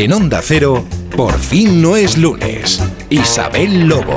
En 0.00 0.14
Onda 0.14 0.40
Cero, 0.42 0.82
por 1.14 1.38
fin 1.38 1.82
no 1.82 1.94
es 1.94 2.16
lunes. 2.16 2.82
Isabel 3.10 3.86
Lobo. 3.86 4.16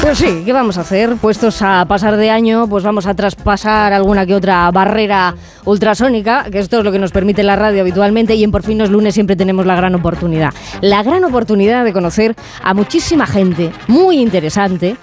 Pues 0.00 0.16
sí, 0.16 0.42
¿qué 0.46 0.52
vamos 0.52 0.78
a 0.78 0.82
hacer? 0.82 1.16
Puestos 1.16 1.60
a 1.60 1.86
pasar 1.88 2.16
de 2.16 2.30
año, 2.30 2.68
pues 2.68 2.84
vamos 2.84 3.06
a 3.06 3.14
traspasar 3.14 3.92
alguna 3.92 4.24
que 4.26 4.36
otra 4.36 4.70
barrera 4.70 5.34
ultrasónica, 5.68 6.46
que 6.50 6.58
esto 6.58 6.78
es 6.78 6.84
lo 6.84 6.92
que 6.92 6.98
nos 6.98 7.12
permite 7.12 7.42
la 7.42 7.54
radio 7.54 7.82
habitualmente 7.82 8.34
y 8.34 8.42
en 8.42 8.50
Por 8.50 8.62
fin 8.62 8.78
los 8.78 8.90
lunes 8.90 9.14
siempre 9.14 9.36
tenemos 9.36 9.66
la 9.66 9.76
gran 9.76 9.94
oportunidad. 9.94 10.52
La 10.80 11.02
gran 11.02 11.24
oportunidad 11.24 11.84
de 11.84 11.92
conocer 11.92 12.34
a 12.62 12.72
muchísima 12.74 13.26
gente 13.26 13.70
muy 13.86 14.18
interesante. 14.18 14.96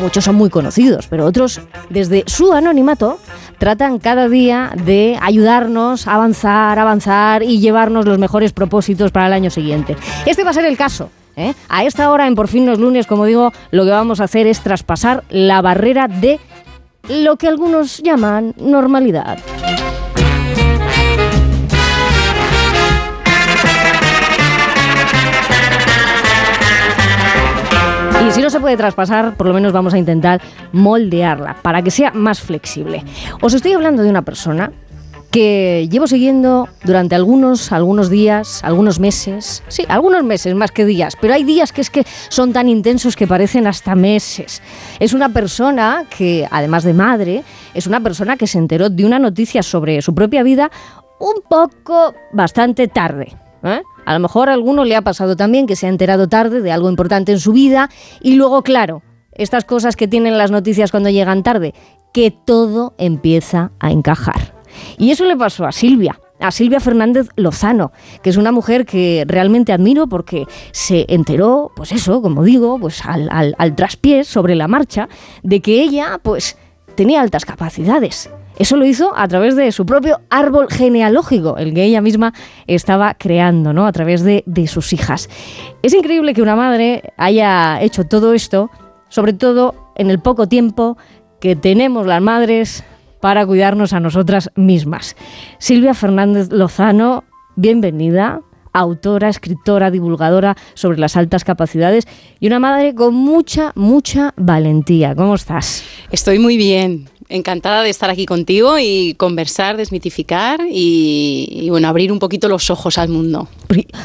Muchos 0.00 0.24
son 0.24 0.34
muy 0.34 0.50
conocidos, 0.50 1.06
pero 1.08 1.26
otros, 1.26 1.60
desde 1.90 2.24
su 2.26 2.52
anonimato, 2.52 3.18
tratan 3.58 3.98
cada 3.98 4.28
día 4.28 4.72
de 4.84 5.18
ayudarnos 5.20 6.06
a 6.06 6.14
avanzar, 6.14 6.78
avanzar 6.78 7.42
y 7.42 7.60
llevarnos 7.60 8.06
los 8.06 8.18
mejores 8.18 8.52
propósitos 8.52 9.12
para 9.12 9.26
el 9.26 9.32
año 9.32 9.50
siguiente. 9.50 9.96
Este 10.26 10.42
va 10.42 10.50
a 10.50 10.54
ser 10.54 10.64
el 10.64 10.76
caso. 10.76 11.10
¿eh? 11.36 11.54
A 11.68 11.84
esta 11.84 12.10
hora, 12.10 12.26
en 12.26 12.34
Por 12.34 12.48
fin 12.48 12.66
los 12.66 12.78
lunes, 12.78 13.06
como 13.06 13.26
digo, 13.26 13.52
lo 13.70 13.84
que 13.84 13.90
vamos 13.90 14.20
a 14.20 14.24
hacer 14.24 14.46
es 14.46 14.60
traspasar 14.60 15.24
la 15.28 15.60
barrera 15.60 16.08
de 16.08 16.40
lo 17.08 17.36
que 17.36 17.48
algunos 17.48 17.98
llaman 17.98 18.54
normalidad. 18.56 19.38
Si 28.32 28.40
no 28.40 28.50
se 28.50 28.60
puede 28.60 28.76
traspasar, 28.76 29.36
por 29.36 29.48
lo 29.48 29.54
menos 29.54 29.72
vamos 29.72 29.92
a 29.92 29.98
intentar 29.98 30.40
moldearla 30.72 31.56
para 31.62 31.82
que 31.82 31.90
sea 31.90 32.12
más 32.12 32.40
flexible. 32.40 33.04
Os 33.40 33.54
estoy 33.54 33.72
hablando 33.72 34.02
de 34.02 34.08
una 34.08 34.22
persona 34.22 34.72
que 35.32 35.88
llevo 35.90 36.06
siguiendo 36.06 36.68
durante 36.84 37.16
algunos, 37.16 37.72
algunos 37.72 38.08
días, 38.08 38.60
algunos 38.62 39.00
meses, 39.00 39.64
sí, 39.66 39.84
algunos 39.88 40.22
meses 40.22 40.54
más 40.54 40.70
que 40.70 40.84
días, 40.84 41.16
pero 41.20 41.34
hay 41.34 41.42
días 41.42 41.72
que 41.72 41.80
es 41.80 41.90
que 41.90 42.04
son 42.28 42.52
tan 42.52 42.68
intensos 42.68 43.16
que 43.16 43.26
parecen 43.26 43.66
hasta 43.66 43.96
meses. 43.96 44.62
Es 45.00 45.12
una 45.12 45.28
persona 45.28 46.04
que, 46.16 46.46
además 46.50 46.84
de 46.84 46.94
madre, 46.94 47.44
es 47.74 47.88
una 47.88 48.00
persona 48.00 48.36
que 48.36 48.46
se 48.46 48.58
enteró 48.58 48.90
de 48.90 49.04
una 49.04 49.18
noticia 49.18 49.62
sobre 49.62 50.02
su 50.02 50.14
propia 50.14 50.44
vida 50.44 50.70
un 51.18 51.42
poco 51.48 52.14
bastante 52.32 52.86
tarde. 52.86 53.36
¿Eh? 53.62 53.82
A 54.06 54.14
lo 54.14 54.20
mejor 54.20 54.48
a 54.48 54.54
alguno 54.54 54.84
le 54.84 54.96
ha 54.96 55.02
pasado 55.02 55.36
también 55.36 55.66
que 55.66 55.76
se 55.76 55.86
ha 55.86 55.90
enterado 55.90 56.28
tarde 56.28 56.60
de 56.60 56.72
algo 56.72 56.90
importante 56.90 57.32
en 57.32 57.40
su 57.40 57.52
vida 57.52 57.90
y 58.20 58.34
luego, 58.34 58.62
claro, 58.62 59.02
estas 59.32 59.64
cosas 59.64 59.96
que 59.96 60.08
tienen 60.08 60.38
las 60.38 60.50
noticias 60.50 60.90
cuando 60.90 61.10
llegan 61.10 61.42
tarde, 61.42 61.74
que 62.12 62.30
todo 62.30 62.94
empieza 62.98 63.70
a 63.78 63.92
encajar. 63.92 64.54
Y 64.98 65.10
eso 65.10 65.24
le 65.24 65.36
pasó 65.36 65.66
a 65.66 65.72
Silvia 65.72 66.18
a 66.40 66.50
Silvia 66.50 66.80
Fernández 66.80 67.28
Lozano, 67.36 67.92
que 68.22 68.30
es 68.30 68.36
una 68.36 68.50
mujer 68.50 68.86
que 68.86 69.24
realmente 69.26 69.72
admiro 69.72 70.08
porque 70.08 70.46
se 70.72 71.04
enteró, 71.08 71.70
pues 71.76 71.92
eso, 71.92 72.22
como 72.22 72.42
digo, 72.42 72.78
pues 72.80 73.04
al, 73.04 73.28
al, 73.30 73.54
al 73.58 73.76
traspiés 73.76 74.26
sobre 74.26 74.54
la 74.54 74.66
marcha, 74.66 75.08
de 75.42 75.60
que 75.60 75.82
ella, 75.82 76.18
pues, 76.22 76.56
tenía 76.94 77.20
altas 77.20 77.44
capacidades. 77.44 78.30
Eso 78.60 78.76
lo 78.76 78.84
hizo 78.84 79.16
a 79.16 79.26
través 79.26 79.56
de 79.56 79.72
su 79.72 79.86
propio 79.86 80.20
árbol 80.28 80.66
genealógico, 80.70 81.56
el 81.56 81.72
que 81.72 81.82
ella 81.82 82.02
misma 82.02 82.34
estaba 82.66 83.14
creando, 83.14 83.72
¿no? 83.72 83.86
A 83.86 83.92
través 83.92 84.22
de, 84.22 84.44
de 84.44 84.66
sus 84.66 84.92
hijas. 84.92 85.30
Es 85.80 85.94
increíble 85.94 86.34
que 86.34 86.42
una 86.42 86.56
madre 86.56 87.14
haya 87.16 87.80
hecho 87.80 88.04
todo 88.04 88.34
esto, 88.34 88.70
sobre 89.08 89.32
todo 89.32 89.92
en 89.96 90.10
el 90.10 90.20
poco 90.20 90.46
tiempo 90.46 90.98
que 91.40 91.56
tenemos 91.56 92.06
las 92.06 92.20
madres 92.20 92.84
para 93.22 93.46
cuidarnos 93.46 93.94
a 93.94 94.00
nosotras 94.00 94.50
mismas. 94.56 95.16
Silvia 95.56 95.94
Fernández 95.94 96.52
Lozano, 96.52 97.24
bienvenida 97.56 98.42
autora, 98.72 99.28
escritora, 99.28 99.90
divulgadora 99.90 100.56
sobre 100.74 100.98
las 100.98 101.16
altas 101.16 101.44
capacidades 101.44 102.06
y 102.38 102.46
una 102.46 102.58
madre 102.58 102.94
con 102.94 103.14
mucha, 103.14 103.72
mucha 103.74 104.34
valentía. 104.36 105.14
¿Cómo 105.14 105.34
estás? 105.34 105.84
Estoy 106.10 106.38
muy 106.38 106.56
bien. 106.56 107.08
Encantada 107.28 107.84
de 107.84 107.90
estar 107.90 108.10
aquí 108.10 108.26
contigo 108.26 108.78
y 108.80 109.14
conversar, 109.14 109.76
desmitificar 109.76 110.60
y, 110.68 111.48
y 111.48 111.70
bueno, 111.70 111.86
abrir 111.86 112.10
un 112.10 112.18
poquito 112.18 112.48
los 112.48 112.70
ojos 112.70 112.98
al 112.98 113.08
mundo. 113.08 113.46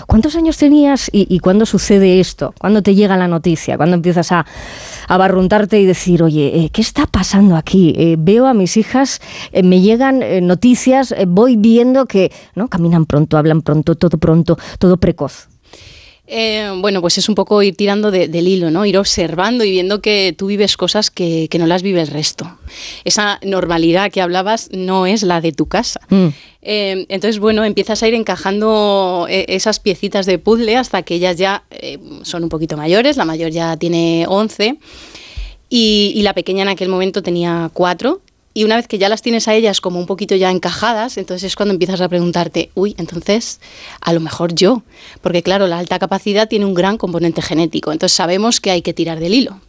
¿Cuántos 0.05 0.35
años 0.35 0.57
tenías 0.57 1.09
y, 1.11 1.25
y 1.33 1.39
cuándo 1.39 1.65
sucede 1.65 2.19
esto? 2.19 2.53
¿Cuándo 2.59 2.83
te 2.83 2.93
llega 2.93 3.17
la 3.17 3.27
noticia? 3.27 3.77
¿Cuándo 3.77 3.95
empiezas 3.95 4.31
a, 4.31 4.45
a 5.07 5.17
barruntarte 5.17 5.79
y 5.79 5.85
decir, 5.85 6.23
oye, 6.23 6.65
eh, 6.65 6.69
¿qué 6.71 6.81
está 6.81 7.05
pasando 7.05 7.55
aquí? 7.55 7.93
Eh, 7.97 8.15
veo 8.17 8.47
a 8.47 8.53
mis 8.53 8.77
hijas, 8.77 9.21
eh, 9.51 9.63
me 9.63 9.81
llegan 9.81 10.21
eh, 10.21 10.41
noticias, 10.41 11.13
voy 11.27 11.55
viendo 11.55 12.05
que 12.05 12.31
no 12.55 12.67
caminan 12.67 13.05
pronto, 13.05 13.37
hablan 13.37 13.61
pronto, 13.61 13.95
todo 13.95 14.17
pronto, 14.17 14.57
todo 14.79 14.97
precoz. 14.97 15.49
Eh, 16.27 16.71
bueno, 16.77 17.01
pues 17.01 17.17
es 17.17 17.29
un 17.29 17.35
poco 17.35 17.61
ir 17.61 17.75
tirando 17.75 18.09
de, 18.09 18.27
del 18.27 18.47
hilo, 18.47 18.71
¿no? 18.71 18.85
Ir 18.85 18.97
observando 18.97 19.63
y 19.63 19.71
viendo 19.71 20.01
que 20.01 20.33
tú 20.35 20.47
vives 20.47 20.75
cosas 20.75 21.11
que, 21.11 21.47
que, 21.49 21.59
no 21.59 21.67
las 21.67 21.83
vive 21.83 22.01
el 22.01 22.07
resto. 22.07 22.57
Esa 23.03 23.39
normalidad 23.43 24.11
que 24.11 24.21
hablabas 24.21 24.69
no 24.71 25.05
es 25.05 25.21
la 25.21 25.39
de 25.39 25.51
tu 25.51 25.67
casa. 25.67 26.01
Mm. 26.09 26.27
Eh, 26.67 27.05
entonces, 27.09 27.39
bueno, 27.39 27.63
empiezas 27.63 28.01
a 28.01 28.07
ir 28.07 28.15
encajando 28.15 29.27
eh, 29.29 29.45
esas 29.49 29.79
piecitas 29.79 30.25
de 30.25 30.39
puzzle 30.39 30.75
hasta 30.77 31.03
que 31.03 31.15
ellas 31.15 31.37
ya 31.37 31.63
eh, 31.69 31.99
son 32.23 32.43
un 32.43 32.49
poquito 32.49 32.75
mayores. 32.75 33.17
La 33.17 33.25
mayor 33.25 33.51
ya 33.51 33.77
tiene 33.77 34.25
11 34.27 34.77
y, 35.69 36.11
y 36.15 36.21
la 36.23 36.33
pequeña 36.33 36.63
en 36.63 36.69
aquel 36.69 36.89
momento 36.89 37.21
tenía 37.21 37.69
4 37.71 38.19
y 38.55 38.63
una 38.63 38.77
vez 38.77 38.87
que 38.87 38.97
ya 38.97 39.09
las 39.09 39.21
tienes 39.21 39.49
a 39.49 39.53
ellas 39.53 39.81
como 39.81 39.99
un 39.99 40.05
poquito 40.05 40.33
ya 40.33 40.49
encajadas, 40.49 41.17
entonces 41.17 41.43
es 41.43 41.55
cuando 41.57 41.73
empiezas 41.73 41.99
a 41.99 42.07
preguntarte, 42.07 42.71
uy, 42.73 42.95
entonces 42.97 43.59
a 43.99 44.13
lo 44.13 44.21
mejor 44.21 44.55
yo, 44.55 44.81
porque 45.21 45.43
claro, 45.43 45.67
la 45.67 45.77
alta 45.77 45.99
capacidad 45.99 46.47
tiene 46.47 46.65
un 46.65 46.73
gran 46.73 46.97
componente 46.97 47.41
genético, 47.41 47.91
entonces 47.91 48.15
sabemos 48.15 48.61
que 48.61 48.71
hay 48.71 48.81
que 48.81 48.93
tirar 48.93 49.19
del 49.19 49.33
hilo. 49.33 49.59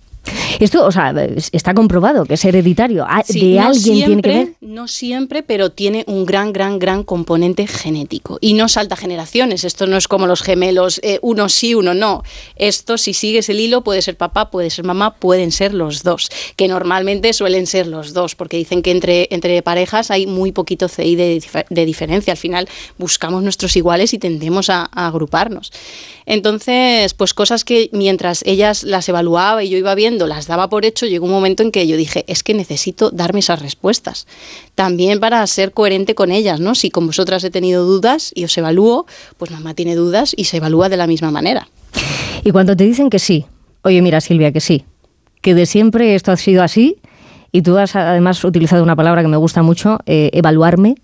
Esto, 0.61 0.87
o 0.87 0.93
sea, 0.93 1.15
está 1.53 1.75
comprobado 1.75 2.25
que 2.25 2.35
es 2.35 2.45
hereditario. 2.45 3.05
Ah, 3.09 3.23
Sí, 3.27 3.53
¿De 3.55 3.61
no 3.61 3.67
alguien 3.67 3.83
siempre, 3.83 4.05
tiene 4.07 4.23
que 4.23 4.51
ver? 4.51 4.57
No 4.61 4.89
siempre, 4.89 5.43
pero 5.43 5.71
tiene 5.71 6.05
un 6.07 6.25
gran, 6.27 6.53
gran, 6.53 6.79
gran 6.79 7.03
componente 7.03 7.67
genético. 7.67 8.39
Y 8.41 8.55
no 8.55 8.69
salta 8.69 8.97
generaciones. 8.97 9.65
Esto 9.65 9.87
no 9.87 9.97
es 9.97 10.09
como 10.09 10.27
los 10.27 10.43
gemelos, 10.43 11.01
eh, 11.03 11.19
uno 11.23 11.49
sí, 11.49 11.75
uno 11.75 11.93
no. 11.95 12.23
Esto, 12.57 12.97
si 12.99 13.13
sigues 13.13 13.49
el 13.49 13.61
hilo, 13.61 13.83
puede 13.83 14.03
ser 14.03 14.17
papá, 14.17 14.51
puede 14.51 14.71
ser 14.71 14.85
mamá, 14.85 15.15
pueden 15.17 15.53
ser 15.53 15.75
los 15.75 16.03
dos. 16.03 16.31
Que 16.57 16.69
normalmente 16.69 17.33
suelen 17.33 17.67
ser 17.67 17.87
los 17.87 18.13
dos, 18.13 18.35
porque 18.35 18.57
dicen 18.57 18.83
que 18.83 18.91
entre, 18.93 19.29
entre 19.31 19.61
parejas 19.63 20.11
hay 20.11 20.27
muy 20.27 20.53
poquito 20.53 20.89
CI 20.89 21.17
de, 21.17 21.39
dif- 21.41 21.67
de 21.69 21.85
diferencia. 21.85 22.33
Al 22.33 22.39
final 22.39 22.69
buscamos 22.99 23.43
nuestros 23.43 23.77
iguales 23.77 24.15
y 24.15 24.19
tendemos 24.19 24.71
a, 24.71 24.89
a 24.93 25.07
agruparnos. 25.09 25.73
Entonces, 26.27 27.15
pues 27.15 27.35
cosas 27.35 27.65
que 27.65 27.89
mientras 27.93 28.43
ellas 28.45 28.83
las 28.83 29.09
evaluaba 29.09 29.63
y 29.63 29.69
yo 29.69 29.79
iba 29.79 29.95
viendo, 29.95 30.27
las 30.27 30.49
daba 30.49 30.69
por 30.69 30.85
hecho, 30.85 31.07
llegó 31.07 31.27
un 31.27 31.33
momento 31.33 31.63
en 31.63 31.71
que 31.71 31.87
yo 31.87 31.97
dije, 31.97 32.25
es 32.27 32.43
que 32.43 32.53
necesito 32.53 33.11
darme 33.11 33.39
esas 33.39 33.63
respuestas. 33.63 34.27
También 34.75 35.21
para 35.21 35.47
ser 35.47 35.73
coherente 35.73 36.17
con 36.17 36.33
ellas, 36.33 36.59
¿no? 36.59 36.75
Si 36.75 36.91
con 36.91 37.07
vosotras 37.07 37.45
he 37.45 37.51
tenido 37.51 37.85
dudas 37.85 38.33
y 38.35 38.45
os 38.45 38.59
evalúo, 38.59 39.07
pues 39.39 39.53
mamá 39.53 39.75
tiene 39.75 39.95
dudas 39.95 40.35
y 40.37 40.45
se 40.45 40.57
evalúa 40.57 40.89
de 40.89 40.97
la 40.97 41.07
misma 41.07 41.31
manera. 41.31 41.69
Y 42.43 42.51
cuando 42.51 42.77
te 42.77 42.85
dicen 42.85 43.09
que 43.09 43.21
sí, 43.21 43.47
oye, 43.83 44.03
mira, 44.03 44.21
Silvia, 44.21 44.51
que 44.53 44.61
sí, 44.61 44.85
que 45.43 45.55
de 45.55 45.65
siempre 45.65 46.17
esto 46.17 46.33
ha 46.33 46.37
sido 46.37 46.63
así, 46.65 46.97
y 47.53 47.63
tú 47.63 47.79
has 47.79 47.95
además 47.95 48.43
utilizado 48.45 48.83
una 48.83 48.97
palabra 48.97 49.23
que 49.23 49.29
me 49.29 49.37
gusta 49.37 49.63
mucho, 49.63 50.01
eh, 50.07 50.31
evaluarme, 50.33 50.97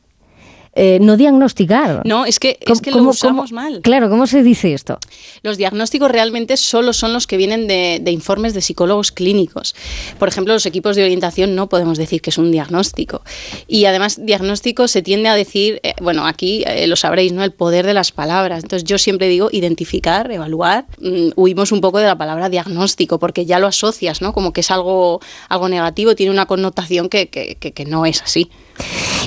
eh, 0.75 0.99
no 1.01 1.17
diagnosticar. 1.17 2.03
No, 2.05 2.25
es 2.25 2.39
que, 2.39 2.59
¿Cómo- 2.65 2.75
es 2.75 2.81
que 2.81 2.91
lo 2.91 3.03
usamos 3.03 3.51
cómo- 3.51 3.61
mal. 3.63 3.81
Claro, 3.83 4.09
¿cómo 4.09 4.27
se 4.27 4.43
dice 4.43 4.73
esto? 4.73 4.99
Los 5.43 5.59
diagnósticos 5.59 6.11
realmente 6.11 6.57
solo 6.57 6.93
son 6.93 7.13
los 7.13 7.27
que 7.27 7.37
vienen 7.37 7.67
de, 7.69 7.99
de, 8.03 8.11
informes 8.11 8.55
de 8.55 8.61
psicólogos 8.63 9.13
clínicos. 9.13 9.75
Por 10.19 10.29
ejemplo, 10.29 10.55
los 10.55 10.65
equipos 10.67 10.97
de 10.97 11.05
orientación 11.05 11.55
no 11.55 11.69
podemos 11.69 11.99
decir 11.99 12.23
que 12.23 12.31
es 12.31 12.39
un 12.39 12.51
diagnóstico. 12.51 13.23
Y 13.69 13.85
además, 13.85 14.19
diagnóstico 14.25 14.89
se 14.89 15.03
tiende 15.03 15.29
a 15.29 15.35
decir, 15.35 15.81
eh, 15.83 15.95
bueno, 16.01 16.27
aquí 16.27 16.65
eh, 16.67 16.87
lo 16.87 16.97
sabréis, 16.97 17.33
¿no? 17.33 17.45
El 17.45 17.53
poder 17.53 17.85
de 17.85 17.95
las 17.95 18.13
palabras. 18.13 18.63
Entonces, 18.63 18.85
yo 18.89 18.99
siempre 18.99 19.29
digo 19.29 19.49
identificar, 19.53 20.31
evaluar. 20.33 20.87
Mm, 21.01 21.31
huimos 21.37 21.73
un 21.73 21.81
poco 21.81 21.99
de 21.99 22.07
la 22.07 22.17
palabra 22.17 22.49
diagnóstico 22.49 23.19
porque 23.19 23.45
ya 23.45 23.59
lo 23.59 23.67
asocias, 23.67 24.23
¿no? 24.23 24.33
Como 24.33 24.53
que 24.53 24.61
es 24.63 24.71
algo, 24.71 25.21
algo 25.49 25.69
negativo, 25.69 26.15
tiene 26.15 26.33
una 26.33 26.47
connotación 26.47 27.09
que, 27.09 27.29
que, 27.29 27.57
que, 27.57 27.73
que 27.73 27.85
no 27.85 28.07
es 28.07 28.23
así. 28.23 28.51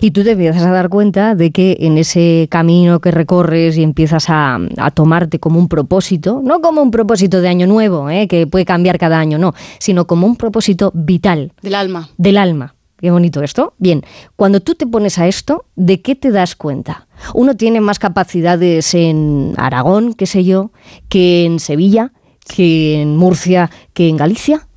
Y 0.01 0.11
tú 0.11 0.23
te 0.23 0.31
empiezas 0.31 0.63
a 0.63 0.71
dar 0.71 0.89
cuenta 0.89 1.35
de 1.35 1.51
que 1.51 1.77
en 1.79 1.97
ese 1.97 2.47
camino 2.49 2.99
que 2.99 3.11
recorres 3.11 3.77
y 3.77 3.83
empiezas 3.83 4.29
a, 4.29 4.59
a 4.77 4.91
tomarte 4.91 5.39
como 5.39 5.59
un 5.59 5.67
propósito, 5.67 6.41
no 6.43 6.61
como 6.61 6.81
un 6.81 6.91
propósito 6.91 7.41
de 7.41 7.47
año 7.47 7.67
nuevo, 7.67 8.09
¿eh? 8.09 8.27
que 8.27 8.47
puede 8.47 8.65
cambiar 8.65 8.97
cada 8.97 9.19
año, 9.19 9.37
no, 9.37 9.53
sino 9.79 10.05
como 10.05 10.27
un 10.27 10.35
propósito 10.35 10.91
vital. 10.93 11.53
Del 11.61 11.75
alma. 11.75 12.09
Del 12.17 12.37
alma. 12.37 12.75
Qué 12.99 13.11
bonito 13.11 13.43
esto. 13.43 13.73
Bien, 13.77 14.03
cuando 14.35 14.61
tú 14.61 14.75
te 14.75 14.87
pones 14.87 15.19
a 15.19 15.27
esto, 15.27 15.65
¿de 15.75 16.01
qué 16.01 16.15
te 16.15 16.31
das 16.31 16.55
cuenta? 16.55 17.07
Uno 17.33 17.55
tiene 17.55 17.81
más 17.81 17.99
capacidades 17.99 18.93
en 18.93 19.53
Aragón, 19.57 20.13
qué 20.13 20.25
sé 20.25 20.43
yo, 20.43 20.71
que 21.09 21.45
en 21.45 21.59
Sevilla, 21.59 22.13
que 22.47 23.01
en 23.01 23.17
Murcia 23.17 23.69
que 23.93 24.07
en 24.07 24.17
Galicia? 24.17 24.67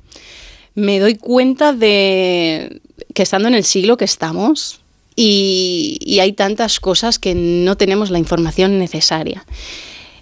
Me 0.75 0.99
doy 0.99 1.15
cuenta 1.15 1.73
de 1.73 2.81
que 3.13 3.23
estando 3.23 3.47
en 3.47 3.53
el 3.53 3.63
siglo 3.63 3.97
que 3.97 4.05
estamos 4.05 4.78
y, 5.21 6.19
hay 6.21 6.31
tantas 6.31 6.79
cosas 6.79 7.19
que 7.19 7.35
no 7.35 7.75
tenemos 7.75 8.09
la 8.09 8.19
información 8.19 8.79
necesaria. 8.79 9.45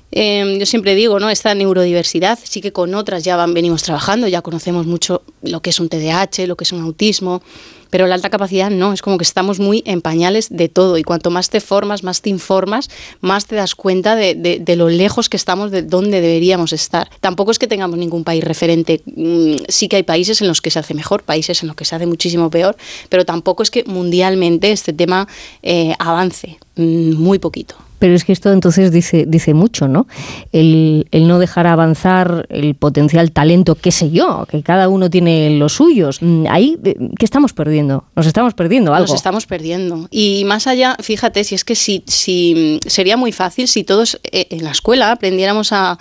Em, 0.10 0.58
yo 0.58 0.66
siempre 0.66 0.96
digo, 0.96 1.20
¿no? 1.20 1.30
Esta 1.30 1.54
neurodiversidad 1.54 2.40
sí 2.42 2.62
que 2.62 2.72
con 2.72 2.96
otras 2.96 3.24
ya 3.24 3.36
van, 3.36 3.54
venimos 3.54 3.84
trabajando, 3.84 4.28
ya 4.28 4.42
conocemos 4.42 4.88
mucho 4.88 5.22
lo 5.44 5.62
que 5.62 5.70
es 5.70 5.80
un 5.80 5.90
TDAH, 5.90 6.48
lo 6.48 6.56
que 6.56 6.64
es 6.64 6.72
un 6.72 6.82
autismo, 6.82 7.44
pero 7.90 8.08
la 8.08 8.16
alta 8.16 8.30
capacidad 8.30 8.70
no, 8.70 8.94
es 8.94 9.02
como 9.02 9.18
que 9.18 9.24
estamos 9.24 9.60
muy 9.60 9.84
en 9.86 10.02
pañales 10.02 10.50
de 10.50 10.70
todo 10.70 10.98
y 10.98 11.04
cuanto 11.04 11.30
más 11.30 11.50
te 11.50 11.62
formas, 11.62 12.04
más 12.04 12.22
te 12.22 12.30
informas, 12.30 12.90
más 13.22 13.46
te 13.46 13.56
das 13.56 13.76
cuenta 13.76 14.16
de, 14.16 14.36
de, 14.36 14.76
lo 14.76 14.90
lejos 14.90 15.30
que 15.30 15.38
estamos 15.38 15.72
de 15.72 15.82
dónde 15.82 16.22
deberíamos 16.22 16.74
estar. 16.74 17.10
Tampoco 17.20 17.52
es 17.52 17.60
que 17.60 17.68
tengamos 17.68 17.98
ningún 17.98 18.24
país 18.24 18.44
referente, 18.44 19.02
mm, 19.06 19.56
sí 19.68 19.88
que 19.88 19.98
hay 19.98 20.04
países 20.04 20.42
en 20.42 20.48
los 20.48 20.62
que 20.62 20.70
se 20.70 20.80
hace 20.80 20.94
mejor, 20.94 21.24
países 21.24 21.62
en 21.64 21.68
los 21.68 21.76
que 21.76 21.86
se 21.86 21.96
hace 21.96 22.06
muchísimo 22.06 22.50
peor, 22.50 22.76
pero 23.10 23.26
tampoco 23.26 23.64
es 23.64 23.72
que 23.72 23.84
mundialmente 23.86 24.72
este 24.72 24.94
tema 24.94 25.28
eh, 25.64 25.94
avance, 26.00 26.58
mm, 26.76 27.14
muy 27.14 27.40
poquito. 27.40 27.87
Pero 28.00 28.14
es 28.14 28.24
que 28.24 28.34
esto 28.34 28.52
entonces 28.52 28.92
dice, 28.92 29.26
dice 29.28 29.54
mucho, 29.54 29.88
¿no? 29.88 30.08
El, 30.52 31.08
el, 31.12 31.28
no 31.28 31.40
dejar 31.40 31.68
avanzar 31.68 32.46
el 32.50 32.76
potencial 32.76 33.32
talento, 33.32 33.76
qué 33.76 33.92
sé 33.92 34.12
yo, 34.12 34.46
que 34.50 34.62
cada 34.62 34.88
uno 34.90 35.10
tiene 35.10 35.52
los 35.52 35.74
suyos. 35.74 36.22
Mm, 36.22 36.46
ahí, 36.50 36.78
eh, 36.84 36.96
¿qué 37.18 37.26
estamos 37.26 37.54
perdiendo? 37.54 38.06
Nos 38.16 38.28
estamos 38.28 38.54
perdiendo 38.54 38.94
algo. 38.94 39.08
Nos 39.08 39.16
estamos 39.16 39.46
perdiendo. 39.46 40.08
Y 40.12 40.44
más 40.46 40.68
allá, 40.68 40.96
fíjate, 41.02 41.44
si 41.44 41.56
es 41.56 41.64
que 41.64 41.76
si, 41.76 42.04
si 42.08 42.80
sería 42.86 43.18
muy 43.18 43.32
fácil 43.32 43.68
si 43.68 43.84
todos 43.84 44.20
eh, 44.32 44.48
en 44.50 44.64
la 44.64 44.72
escuela 44.72 45.12
aprendiéramos 45.12 45.72
a 45.72 45.98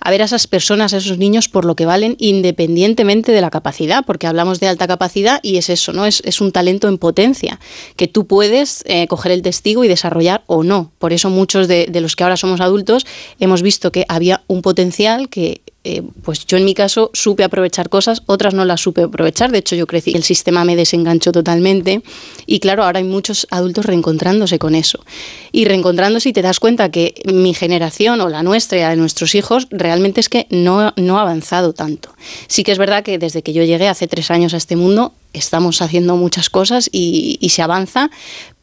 a 0.00 0.10
ver 0.10 0.22
a 0.22 0.26
esas 0.26 0.46
personas, 0.46 0.94
a 0.94 0.98
esos 0.98 1.18
niños 1.18 1.48
por 1.48 1.64
lo 1.64 1.76
que 1.76 1.86
valen 1.86 2.16
independientemente 2.18 3.32
de 3.32 3.40
la 3.40 3.50
capacidad, 3.50 4.04
porque 4.04 4.26
hablamos 4.26 4.60
de 4.60 4.68
alta 4.68 4.86
capacidad 4.86 5.40
y 5.42 5.56
es 5.56 5.70
eso, 5.70 5.92
¿no? 5.92 6.06
Es, 6.06 6.22
un 6.40 6.52
talento 6.52 6.88
en 6.88 6.98
potencia, 6.98 7.58
que 7.96 8.08
tú 8.08 8.26
puedes 8.26 8.82
eh, 8.86 9.06
coger 9.06 9.32
el 9.32 9.42
testigo 9.42 9.84
y 9.84 9.88
desarrollar 9.88 10.42
o 10.46 10.62
no. 10.62 10.92
Por 10.98 11.12
eso 11.12 11.30
muchos 11.30 11.66
de 11.66 12.00
los 12.00 12.14
que 12.14 12.24
ahora 12.24 12.36
somos 12.36 12.60
adultos 12.60 13.06
hemos 13.40 13.62
visto 13.62 13.90
que 13.90 14.04
había 14.08 14.42
un 14.48 14.62
potencial 14.62 15.28
que 15.28 15.62
eh, 15.88 16.02
pues 16.22 16.44
yo 16.46 16.56
en 16.56 16.64
mi 16.64 16.74
caso 16.74 17.12
supe 17.14 17.44
aprovechar 17.44 17.88
cosas, 17.88 18.22
otras 18.26 18.54
no 18.54 18.64
las 18.64 18.80
supe 18.80 19.02
aprovechar. 19.02 19.52
De 19.52 19.58
hecho, 19.58 19.76
yo 19.76 19.86
crecí, 19.86 20.14
el 20.16 20.24
sistema 20.24 20.64
me 20.64 20.74
desenganchó 20.74 21.30
totalmente. 21.30 22.02
Y 22.44 22.58
claro, 22.58 22.82
ahora 22.82 22.98
hay 22.98 23.04
muchos 23.04 23.46
adultos 23.50 23.86
reencontrándose 23.86 24.58
con 24.58 24.74
eso. 24.74 25.04
Y 25.52 25.64
reencontrándose 25.64 26.30
y 26.30 26.32
te 26.32 26.42
das 26.42 26.58
cuenta 26.58 26.90
que 26.90 27.14
mi 27.32 27.54
generación 27.54 28.20
o 28.20 28.28
la 28.28 28.42
nuestra 28.42 28.78
y 28.78 28.80
la 28.80 28.90
de 28.90 28.96
nuestros 28.96 29.36
hijos 29.36 29.68
realmente 29.70 30.18
es 30.18 30.28
que 30.28 30.48
no, 30.50 30.92
no 30.96 31.18
ha 31.18 31.22
avanzado 31.22 31.72
tanto. 31.72 32.16
Sí 32.48 32.64
que 32.64 32.72
es 32.72 32.78
verdad 32.78 33.04
que 33.04 33.18
desde 33.18 33.42
que 33.42 33.52
yo 33.52 33.62
llegué 33.62 33.86
hace 33.86 34.08
tres 34.08 34.32
años 34.32 34.54
a 34.54 34.56
este 34.56 34.74
mundo, 34.74 35.12
estamos 35.34 35.82
haciendo 35.82 36.16
muchas 36.16 36.50
cosas 36.50 36.90
y, 36.90 37.38
y 37.40 37.50
se 37.50 37.62
avanza, 37.62 38.10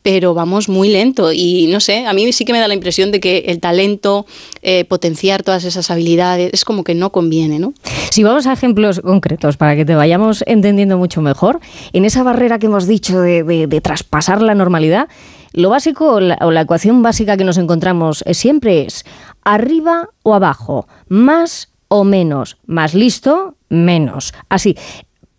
pero 0.03 0.33
vamos 0.33 0.67
muy 0.67 0.89
lento 0.89 1.31
y 1.31 1.67
no 1.67 1.79
sé, 1.79 2.05
a 2.05 2.13
mí 2.13 2.31
sí 2.33 2.45
que 2.45 2.51
me 2.51 2.59
da 2.59 2.67
la 2.67 2.73
impresión 2.73 3.11
de 3.11 3.21
que 3.21 3.45
el 3.47 3.59
talento, 3.59 4.25
eh, 4.61 4.85
potenciar 4.85 5.43
todas 5.43 5.63
esas 5.63 5.89
habilidades, 5.89 6.51
es 6.53 6.65
como 6.65 6.83
que 6.83 6.93
no 6.93 7.11
conviene, 7.11 7.57
¿no? 7.57 7.73
Si 8.11 8.21
vamos 8.21 8.45
a 8.45 8.53
ejemplos 8.53 8.99
concretos 8.99 9.57
para 9.57 9.75
que 9.75 9.85
te 9.85 9.95
vayamos 9.95 10.43
entendiendo 10.45 10.97
mucho 10.97 11.21
mejor, 11.21 11.61
en 11.93 12.05
esa 12.05 12.21
barrera 12.21 12.59
que 12.59 12.67
hemos 12.67 12.85
dicho 12.85 13.21
de, 13.21 13.81
traspasar 13.81 14.41
la 14.41 14.53
normalidad, 14.55 15.07
lo 15.53 15.69
básico 15.69 16.13
o 16.13 16.19
la, 16.19 16.61
ecuación 16.61 17.01
básica 17.01 17.37
que 17.37 17.43
nos 17.43 17.57
encontramos 17.57 18.23
siempre 18.31 18.85
es 18.85 19.05
arriba 19.43 20.09
o 20.23 20.35
abajo, 20.35 20.87
más 21.07 21.69
o 21.87 22.03
menos, 22.03 22.57
más 22.65 22.93
listo, 22.93 23.55
menos. 23.69 24.33
Así, 24.49 24.75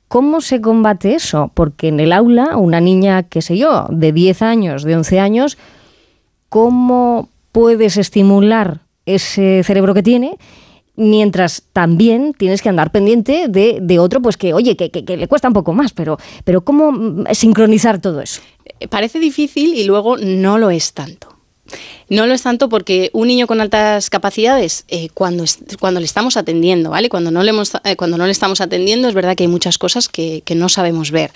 ¿Cómo 0.09 0.41
se 0.41 0.61
combate 0.61 1.15
eso? 1.15 1.51
Porque 1.55 1.89
en 1.89 2.01
el 2.01 2.13
aula, 2.13 2.57
una 2.57 2.81
niña, 2.81 3.25
qué 3.25 3.43
sé 3.43 3.57
yo, 3.57 3.87
de 3.91 4.13
10 4.13 4.43
años, 4.43 4.85
de 4.85 4.97
11 4.97 5.21
años, 5.21 5.59
¿cómo 6.49 7.29
puedes 7.53 7.97
estimular 7.97 8.81
ese 9.07 9.63
cerebro 9.65 9.95
que 9.95 10.03
tiene? 10.03 10.39
Mientras 10.97 11.65
también 11.73 12.33
tienes 12.37 12.63
que 12.63 12.69
andar 12.69 12.93
pendiente 12.93 13.49
de, 13.49 13.99
otro, 13.99 14.23
pues 14.23 14.37
que, 14.37 14.55
oye, 14.55 14.77
que, 14.77 14.91
que, 14.91 15.17
le 15.17 15.27
cuesta 15.27 15.49
un 15.49 15.55
poco 15.55 15.73
más, 15.73 15.93
pero, 15.93 16.19
pero 16.45 16.65
¿cómo 16.65 16.93
mm, 16.93 17.25
sincronizar 17.33 18.01
todo 18.01 18.21
eso? 18.21 18.41
Parece 18.91 19.19
difícil 19.19 19.75
y 19.75 19.85
luego 19.85 20.17
no 20.17 20.59
lo 20.59 20.71
es 20.71 20.93
tanto. 20.93 21.34
No 22.09 22.27
lo 22.27 22.35
es 22.35 22.43
tanto 22.43 22.69
porque 22.69 23.11
un 23.13 23.29
niño 23.29 23.47
con 23.47 23.61
altas 23.61 24.11
capacidades, 24.11 24.85
eh, 24.89 25.09
cuando, 25.15 25.45
cuando 25.81 26.01
le 26.01 26.07
estamos 26.07 26.37
atendiendo, 26.37 26.91
¿vale? 26.91 27.09
Cuando 27.09 27.31
no, 27.31 27.43
le 27.43 27.51
hemos, 27.51 27.73
eh, 27.85 27.97
cuando 27.97 28.19
no 28.19 28.27
le 28.27 28.33
estamos 28.33 28.61
atendiendo, 28.61 29.09
es 29.09 29.15
verdad 29.15 29.35
que 29.37 29.45
hay 29.45 29.49
muchas 29.49 29.79
cosas 29.79 30.09
que, 30.09 30.43
que 30.45 30.55
no 30.55 30.69
sabemos 30.69 31.11
ver. 31.11 31.31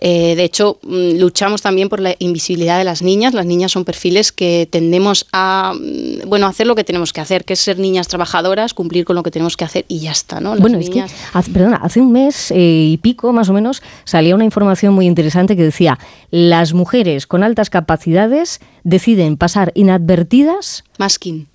Eh, 0.00 0.34
de 0.36 0.44
hecho, 0.44 0.78
mm, 0.82 1.18
luchamos 1.18 1.62
también 1.62 1.88
por 1.88 2.00
la 2.00 2.14
invisibilidad 2.18 2.78
de 2.78 2.84
las 2.84 3.02
niñas. 3.02 3.34
Las 3.34 3.46
niñas 3.46 3.72
son 3.72 3.84
perfiles 3.84 4.32
que 4.32 4.68
tendemos 4.70 5.26
a 5.32 5.74
mm, 5.74 6.28
bueno, 6.28 6.46
hacer 6.46 6.66
lo 6.66 6.74
que 6.74 6.84
tenemos 6.84 7.12
que 7.12 7.20
hacer, 7.20 7.44
que 7.44 7.54
es 7.54 7.60
ser 7.60 7.78
niñas 7.78 8.08
trabajadoras, 8.08 8.74
cumplir 8.74 9.04
con 9.04 9.16
lo 9.16 9.22
que 9.22 9.30
tenemos 9.30 9.56
que 9.56 9.64
hacer 9.64 9.84
y 9.88 10.00
ya 10.00 10.12
está. 10.12 10.40
¿no? 10.40 10.56
bueno, 10.56 10.78
es 10.78 10.90
que, 10.90 11.04
hace, 11.32 11.50
perdona, 11.50 11.76
hace 11.76 12.00
un 12.00 12.12
mes 12.12 12.50
eh, 12.50 12.56
y 12.58 12.96
pico 12.98 13.32
más 13.32 13.48
o 13.48 13.52
menos 13.52 13.82
salía 14.04 14.34
una 14.34 14.44
información 14.44 14.94
muy 14.94 15.06
interesante 15.06 15.56
que 15.56 15.62
decía, 15.62 15.98
las 16.30 16.74
mujeres 16.74 17.26
con 17.26 17.42
altas 17.42 17.70
capacidades 17.70 18.60
deciden 18.84 19.36
pasar 19.36 19.72
inadvertidas. 19.74 20.84
Masking 20.98 21.48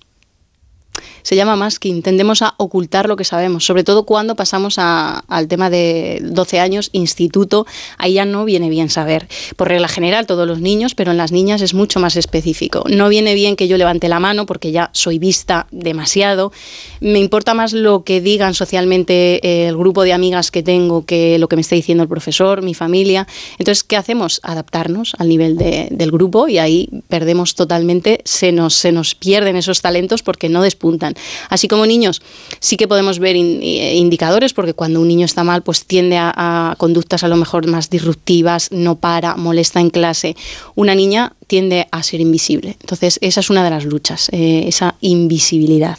se 1.24 1.36
llama 1.36 1.56
masking. 1.56 2.02
Tendemos 2.02 2.42
a 2.42 2.54
ocultar 2.58 3.08
lo 3.08 3.16
que 3.16 3.24
sabemos, 3.24 3.64
sobre 3.64 3.82
todo 3.82 4.04
cuando 4.04 4.36
pasamos 4.36 4.76
al 4.78 5.48
tema 5.48 5.70
de 5.70 6.20
12 6.22 6.60
años, 6.60 6.90
instituto, 6.92 7.66
ahí 7.98 8.14
ya 8.14 8.26
no 8.26 8.44
viene 8.44 8.68
bien 8.68 8.90
saber. 8.90 9.26
Por 9.56 9.68
regla 9.68 9.88
general, 9.88 10.26
todos 10.26 10.46
los 10.46 10.60
niños, 10.60 10.94
pero 10.94 11.10
en 11.10 11.16
las 11.16 11.32
niñas 11.32 11.62
es 11.62 11.74
mucho 11.74 11.98
más 11.98 12.16
específico. 12.16 12.84
No 12.88 13.08
viene 13.08 13.34
bien 13.34 13.56
que 13.56 13.66
yo 13.66 13.78
levante 13.78 14.08
la 14.08 14.20
mano 14.20 14.46
porque 14.46 14.70
ya 14.70 14.90
soy 14.92 15.18
vista 15.18 15.66
demasiado. 15.70 16.52
Me 17.00 17.18
importa 17.18 17.54
más 17.54 17.72
lo 17.72 18.04
que 18.04 18.20
digan 18.20 18.52
socialmente 18.52 19.40
eh, 19.42 19.68
el 19.68 19.76
grupo 19.76 20.02
de 20.02 20.12
amigas 20.12 20.50
que 20.50 20.62
tengo 20.62 21.06
que 21.06 21.38
lo 21.38 21.48
que 21.48 21.56
me 21.56 21.62
está 21.62 21.74
diciendo 21.74 22.02
el 22.02 22.08
profesor, 22.08 22.60
mi 22.60 22.74
familia. 22.74 23.26
Entonces, 23.58 23.82
¿qué 23.82 23.96
hacemos? 23.96 24.40
Adaptarnos 24.42 25.14
al 25.18 25.28
nivel 25.28 25.56
del 25.56 26.10
grupo 26.10 26.48
y 26.48 26.58
ahí 26.58 26.90
perdemos 27.08 27.54
totalmente, 27.54 28.20
se 28.24 28.52
nos, 28.52 28.74
se 28.74 28.92
nos 28.92 29.14
pierden 29.14 29.56
esos 29.56 29.80
talentos 29.80 30.22
porque 30.22 30.50
no 30.50 30.62
despuntan. 30.62 31.13
Así 31.48 31.68
como 31.68 31.86
niños, 31.86 32.22
sí 32.60 32.76
que 32.76 32.88
podemos 32.88 33.18
ver 33.18 33.36
eh, 33.36 33.96
indicadores, 33.96 34.52
porque 34.52 34.74
cuando 34.74 35.00
un 35.00 35.08
niño 35.08 35.24
está 35.24 35.44
mal, 35.44 35.62
pues 35.62 35.84
tiende 35.84 36.16
a, 36.18 36.74
conductas 36.78 37.24
a 37.24 37.28
lo 37.28 37.36
mejor 37.36 37.66
más 37.66 37.90
disruptivas, 37.90 38.70
no 38.72 38.96
para, 38.96 39.36
molesta 39.36 39.80
en 39.80 39.90
clase. 39.90 40.36
Una 40.74 40.94
niña 40.94 41.34
tiende 41.46 41.86
a 41.90 42.02
ser 42.02 42.20
invisible. 42.20 42.76
Entonces, 42.80 43.18
esa 43.22 43.40
es 43.40 43.50
una 43.50 43.64
de 43.64 43.70
las 43.70 43.84
luchas, 43.84 44.28
eh, 44.32 44.64
esa 44.66 44.96
invisibilidad. 45.00 45.98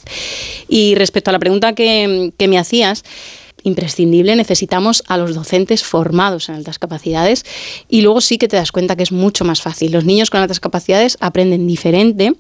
Y 0.68 0.96
respecto 0.96 1.30
a 1.30 1.34
la 1.34 1.40
pregunta 1.40 1.74
que, 1.74 2.32
que 2.38 2.48
me 2.48 2.58
hacías, 2.58 3.04
imprescindible, 3.66 4.36
necesitamos 4.36 5.04
a 5.08 5.18
los 5.18 5.36
docentes 5.36 5.84
formados 5.84 6.50
en 6.50 6.56
altas 6.56 6.80
capacidades 6.80 7.46
y 7.90 8.02
luego 8.02 8.22
sí 8.22 8.38
que 8.38 8.48
te 8.48 8.56
das 8.56 8.72
cuenta 8.72 8.96
que 8.96 9.04
es 9.04 9.12
mucho 9.12 9.44
más 9.44 9.62
fácil. 9.62 9.92
Los 9.92 10.06
niños 10.06 10.30
con 10.30 10.40
altas 10.40 10.60
capacidades 10.60 11.18
aprenden 11.20 11.68
diferente, 11.68 12.34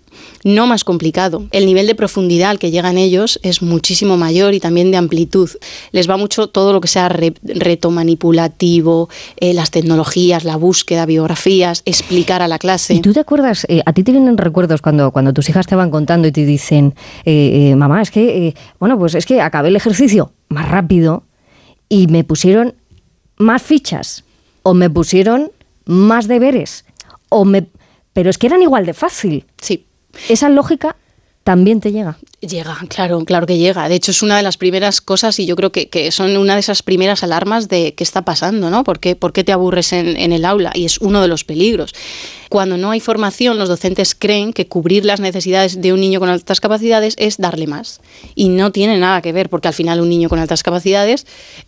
no 0.43 0.67
más 0.67 0.83
complicado. 0.83 1.47
El 1.51 1.65
nivel 1.65 1.87
de 1.87 1.95
profundidad 1.95 2.51
al 2.51 2.59
que 2.59 2.71
llegan 2.71 2.97
ellos 2.97 3.39
es 3.43 3.61
muchísimo 3.61 4.17
mayor 4.17 4.53
y 4.53 4.59
también 4.59 4.91
de 4.91 4.97
amplitud. 4.97 5.49
Les 5.91 6.09
va 6.09 6.17
mucho 6.17 6.47
todo 6.47 6.73
lo 6.73 6.81
que 6.81 6.87
sea 6.87 7.09
reto 7.09 7.91
manipulativo, 7.91 9.09
eh, 9.37 9.53
las 9.53 9.71
tecnologías, 9.71 10.43
la 10.43 10.55
búsqueda, 10.55 11.05
biografías, 11.05 11.81
explicar 11.85 12.41
a 12.41 12.47
la 12.47 12.59
clase. 12.59 12.93
¿Y 12.93 13.01
tú 13.01 13.13
te 13.13 13.19
acuerdas, 13.19 13.65
eh, 13.69 13.81
a 13.85 13.93
ti 13.93 14.03
te 14.03 14.11
vienen 14.11 14.37
recuerdos 14.37 14.81
cuando, 14.81 15.11
cuando 15.11 15.33
tus 15.33 15.49
hijas 15.49 15.67
te 15.67 15.75
van 15.75 15.89
contando 15.89 16.27
y 16.27 16.31
te 16.31 16.45
dicen, 16.45 16.93
eh, 17.25 17.73
mamá, 17.75 18.01
es 18.01 18.11
que, 18.11 18.53
bueno, 18.79 18.97
pues 18.99 19.15
es 19.15 19.25
que 19.25 19.41
acabé 19.41 19.69
el 19.69 19.75
ejercicio 19.75 20.31
más 20.49 20.69
rápido 20.69 21.23
y 21.89 22.07
me 22.07 22.23
pusieron 22.23 22.75
más 23.37 23.61
fichas 23.61 24.23
o 24.63 24.73
me 24.73 24.89
pusieron 24.89 25.51
más 25.85 26.27
deberes 26.27 26.85
o 27.29 27.45
me 27.45 27.67
pero 28.15 28.29
es 28.29 28.37
que 28.37 28.47
eran 28.47 28.61
igual 28.61 28.85
de 28.85 28.93
fácil. 28.93 29.45
Sí. 29.61 29.87
Esa 30.29 30.47
lógica 30.47 30.95
también 31.43 31.81
te 31.81 31.91
llega. 31.91 32.17
Llega, 32.47 32.77
claro, 32.89 33.23
claro 33.25 33.47
que 33.47 33.57
llega. 33.57 33.89
De 33.89 33.95
hecho, 33.95 34.11
es 34.11 34.21
una 34.21 34.37
de 34.37 34.43
las 34.43 34.57
primeras 34.57 35.01
cosas 35.01 35.39
y 35.39 35.45
yo 35.45 35.55
creo 35.55 35.71
que, 35.71 35.89
que 35.89 36.11
son 36.11 36.35
una 36.37 36.53
de 36.53 36.59
esas 36.59 36.83
primeras 36.83 37.23
alarmas 37.23 37.69
de 37.69 37.95
qué 37.95 38.03
está 38.03 38.23
pasando, 38.23 38.69
¿no? 38.69 38.83
¿Por 38.83 38.99
qué, 38.99 39.15
por 39.15 39.33
qué 39.33 39.43
te 39.43 39.51
aburres 39.51 39.93
en, 39.93 40.31
el 40.31 40.45
aula? 40.45 40.71
Y 40.75 40.85
es 40.85 40.99
uno 40.99 41.21
de 41.21 41.27
los 41.27 41.43
peligros. 41.43 41.93
Cuando 42.49 42.77
no 42.77 42.91
hay 42.91 42.99
formación, 42.99 43.57
los 43.57 43.69
docentes 43.69 44.13
creen 44.13 44.53
que 44.53 44.67
cubrir 44.67 45.05
las 45.05 45.19
necesidades 45.19 45.81
de 45.81 45.93
un 45.93 45.99
niño 45.99 46.19
con 46.19 46.29
altas 46.29 46.59
capacidades 46.59 47.15
es 47.17 47.37
darle 47.37 47.67
más. 47.67 48.01
Y 48.35 48.49
no 48.49 48.71
tiene 48.71 48.97
nada 48.97 49.21
que 49.21 49.31
ver, 49.31 49.49
porque 49.49 49.67
al 49.67 49.73
final 49.73 49.99
un 49.99 50.09
niño 50.09 50.29
con 50.29 50.39
altas 50.39 50.61
capacidades, 50.61 51.25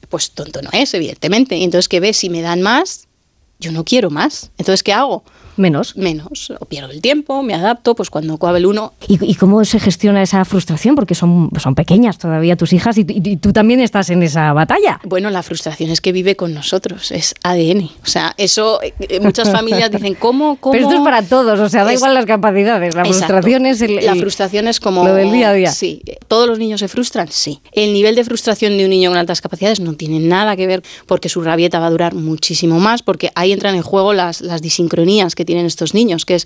pues 0.09 0.31
tonto 0.31 0.61
no 0.61 0.69
es, 0.73 0.93
evidentemente. 0.93 1.57
Y 1.57 1.63
entonces, 1.63 1.87
¿qué 1.87 1.99
ves? 1.99 2.17
Si 2.17 2.29
me 2.29 2.41
dan 2.41 2.61
más, 2.61 3.07
yo 3.59 3.71
no 3.71 3.83
quiero 3.83 4.09
más. 4.11 4.51
Entonces, 4.57 4.83
¿qué 4.83 4.93
hago? 4.93 5.23
Menos. 5.57 5.95
Menos. 5.97 6.51
O 6.59 6.65
pierdo 6.65 6.91
el 6.91 7.01
tiempo, 7.01 7.43
me 7.43 7.53
adapto, 7.53 7.95
pues 7.95 8.09
cuando 8.09 8.35
acabe 8.35 8.59
el 8.59 8.65
uno. 8.65 8.93
¿Y, 9.07 9.35
cómo 9.35 9.63
se 9.65 9.79
gestiona 9.79 10.21
esa 10.21 10.45
frustración? 10.45 10.95
Porque 10.95 11.15
son, 11.15 11.49
son 11.59 11.75
pequeñas 11.75 12.17
todavía 12.17 12.55
tus 12.55 12.73
hijas 12.73 12.97
y, 12.97 13.05
tú 13.37 13.53
también 13.53 13.79
estás 13.79 14.09
en 14.09 14.23
esa 14.23 14.53
batalla. 14.53 14.99
Bueno, 15.03 15.29
la 15.29 15.43
frustración 15.43 15.89
es 15.89 16.01
que 16.01 16.11
vive 16.11 16.35
con 16.35 16.53
nosotros, 16.53 17.11
es 17.11 17.33
ADN. 17.43 17.89
O 18.03 18.05
sea, 18.05 18.33
eso 18.37 18.79
eh, 18.81 19.19
muchas 19.19 19.51
familias 19.51 19.91
dicen, 19.91 20.15
¿cómo, 20.15 20.55
¿cómo? 20.59 20.71
Pero 20.73 20.85
esto 20.85 20.97
es 20.97 21.03
para 21.03 21.21
todos, 21.23 21.59
o 21.59 21.69
sea, 21.69 21.83
da 21.83 21.93
igual 21.93 22.13
las 22.13 22.25
capacidades. 22.25 22.95
La 22.95 23.05
frustración 23.05 23.65
es 23.65 23.81
el, 23.81 24.05
La 24.05 24.15
frustración 24.15 24.67
es 24.67 24.79
como... 24.79 25.03
Lo 25.03 25.13
del 25.13 25.31
día 25.31 25.49
a 25.49 25.53
día. 25.53 25.71
Sí. 25.71 26.01
¿Todos 26.27 26.47
los 26.47 26.59
niños 26.59 26.79
se 26.79 26.87
frustran? 26.87 27.27
Sí. 27.29 27.61
El 27.71 27.93
nivel 27.93 28.15
de 28.15 28.23
frustración 28.23 28.77
de 28.77 28.83
un 28.83 28.89
niño 28.89 29.09
con 29.09 29.17
altas 29.17 29.41
capacidades 29.41 29.79
no 29.79 29.93
tiene 29.93 30.19
nada 30.19 30.55
que 30.55 30.67
ver 30.67 30.83
porque 31.05 31.29
su 31.29 31.41
rabieta 31.41 31.79
va 31.79 31.87
a 31.87 31.89
durar 31.89 32.13
muchísimo 32.13 32.79
más, 32.79 33.01
porque 33.01 33.31
ahí 33.35 33.51
entran 33.51 33.75
en 33.75 33.81
juego 33.81 34.13
las, 34.13 34.41
las 34.41 34.61
disincronías 34.61 35.35
que 35.35 35.45
tienen 35.47 35.65
estos 35.65 35.95
niños, 35.95 36.25
que 36.25 36.35
es, 36.35 36.45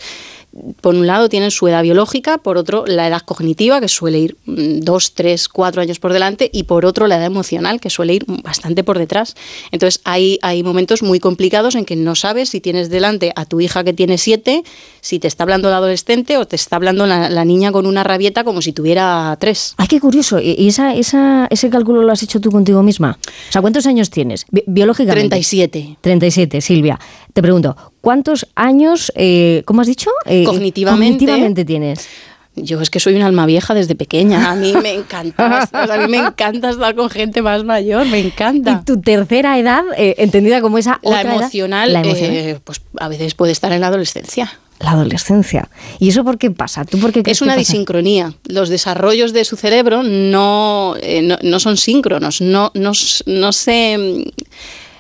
por 0.82 0.96
un 0.96 1.08
lado, 1.08 1.30
tienen 1.30 1.52
su 1.52 1.68
edad 1.68 1.82
biológica, 1.82 2.38
por 2.38 2.58
otro, 2.58 2.86
la 2.86 3.08
edad 3.08 3.22
cognitiva, 3.22 3.80
que 3.80 3.88
suele 3.88 4.20
ir 4.20 4.38
mm, 4.46 4.80
dos, 4.82 5.14
tres, 5.14 5.48
cuatro 5.48 5.82
años 5.82 6.00
por 6.00 6.12
delante, 6.12 6.50
y 6.52 6.64
por 6.64 6.86
otro, 6.86 7.08
la 7.08 7.18
edad 7.18 7.26
emocional, 7.26 7.80
que 7.80 7.90
suele 7.90 8.16
ir 8.16 8.26
bastante 8.28 8.84
por 8.84 8.98
detrás. 8.98 9.36
Entonces, 9.72 10.02
hay, 10.04 10.40
hay 10.42 10.64
momentos 10.64 11.04
muy 11.04 11.20
complicados 11.20 11.76
en 11.76 11.86
que 11.86 11.96
no 11.96 12.16
sabes 12.16 12.50
si 12.50 12.60
tienes 12.60 12.90
delante 12.90 13.32
a 13.36 13.46
tu 13.46 13.62
hija 13.62 13.84
que 13.84 13.94
tiene 13.94 14.18
siete, 14.18 14.64
si 15.00 15.20
te 15.20 15.28
está 15.28 15.44
hablando 15.44 15.70
la 15.70 15.78
adolescente 15.78 16.38
o 16.38 16.46
te 16.46 16.56
está 16.56 16.76
hablando 16.76 17.08
la, 17.08 17.46
niña 17.46 17.72
con 17.72 17.88
una 17.88 18.04
rabieta 18.04 18.44
como 18.44 18.62
si 18.62 18.72
tuviera 18.72 19.36
tres. 19.40 19.74
Ay, 19.78 19.88
qué 19.88 20.00
curioso. 20.00 20.40
¿Y 20.40 20.68
esa, 20.68 20.94
esa, 20.94 21.48
ese 21.50 21.70
cálculo 21.70 22.04
lo 22.04 22.12
has 22.12 22.22
hecho 22.22 22.40
tú 22.40 22.52
contigo 22.52 22.84
misma? 22.84 23.18
O 23.50 23.52
sea, 23.52 23.62
¿cuántos 23.62 23.88
años 23.88 24.10
tienes? 24.10 24.46
biológicamente. 24.68 25.30
37. 25.30 25.98
37, 26.02 26.62
Silvia. 26.62 27.00
Te 27.34 27.42
pregunto, 27.42 27.76
¿cuántos 28.02 28.48
años, 28.56 29.12
eh, 29.16 29.64
¿cómo 29.66 29.82
has 29.82 29.88
dicho? 29.88 30.10
Eh, 30.26 30.41
cognitivamente, 30.46 31.26
cognitivamente 31.26 31.66
tienes. 31.66 32.08
Yo 32.56 32.82
es 32.82 32.90
que 32.90 33.00
soy 33.00 33.16
un 33.16 33.22
alma 33.22 33.46
vieja 33.46 33.74
desde 33.74 33.96
pequeña. 33.96 34.52
A 34.52 34.56
mí 34.56 34.74
me 34.74 34.94
encanta, 34.94 35.68
a 35.72 35.98
mí 35.98 36.08
me 36.10 36.18
encanta 36.18 36.70
estar 36.70 36.96
con 36.96 37.10
gente 37.10 37.42
más 37.42 37.64
mayor, 37.64 38.06
me 38.08 38.20
encanta. 38.20 38.82
¿Y 38.82 38.86
tu 38.86 39.00
tercera 39.00 39.58
edad, 39.58 39.84
eh, 39.98 40.16
entendida 40.18 40.60
como 40.60 40.78
esa 40.78 41.00
la 41.02 41.22
emocional, 41.22 41.94
la 41.94 42.02
emocional? 42.02 42.62
pues 42.64 42.82
a 43.00 43.08
veces 43.08 43.36
puede 43.36 43.54
estar 43.54 43.72
en 43.72 43.82
la 43.82 43.88
adolescencia 43.88 44.52
la 44.82 44.92
adolescencia. 44.92 45.70
¿Y 46.00 46.10
eso 46.10 46.24
por 46.24 46.38
qué 46.38 46.52
pasa? 46.52 46.86
¿Tú 46.86 46.98
por 47.00 47.12
qué 47.12 47.24
es 47.26 47.42
una 47.42 47.56
disincronía. 47.56 48.34
Los 48.46 48.70
desarrollos 48.70 49.34
de 49.34 49.46
su 49.46 49.56
cerebro 49.56 50.04
no, 50.04 50.96
no, 51.42 51.60
son 51.60 51.78
síncronos, 51.78 52.42
no, 52.42 52.72
no, 52.74 52.92
no 53.26 53.52
se 53.52 54.34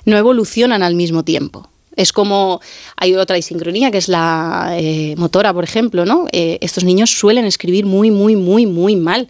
no 0.05 0.17
evolucionan 0.17 0.83
al 0.83 0.95
mismo 0.95 1.23
tiempo. 1.23 1.70
Es 1.95 2.13
como 2.13 2.61
hay 2.97 3.15
otra 3.15 3.35
disincronía 3.35 3.91
que 3.91 3.97
es 3.97 4.07
la 4.07 4.73
eh, 4.73 5.15
motora, 5.17 5.53
por 5.53 5.63
ejemplo, 5.63 6.05
¿no? 6.05 6.25
Eh, 6.31 6.57
estos 6.61 6.83
niños 6.83 7.11
suelen 7.11 7.45
escribir 7.45 7.85
muy, 7.85 8.11
muy, 8.11 8.35
muy, 8.35 8.65
muy 8.65 8.95
mal. 8.95 9.29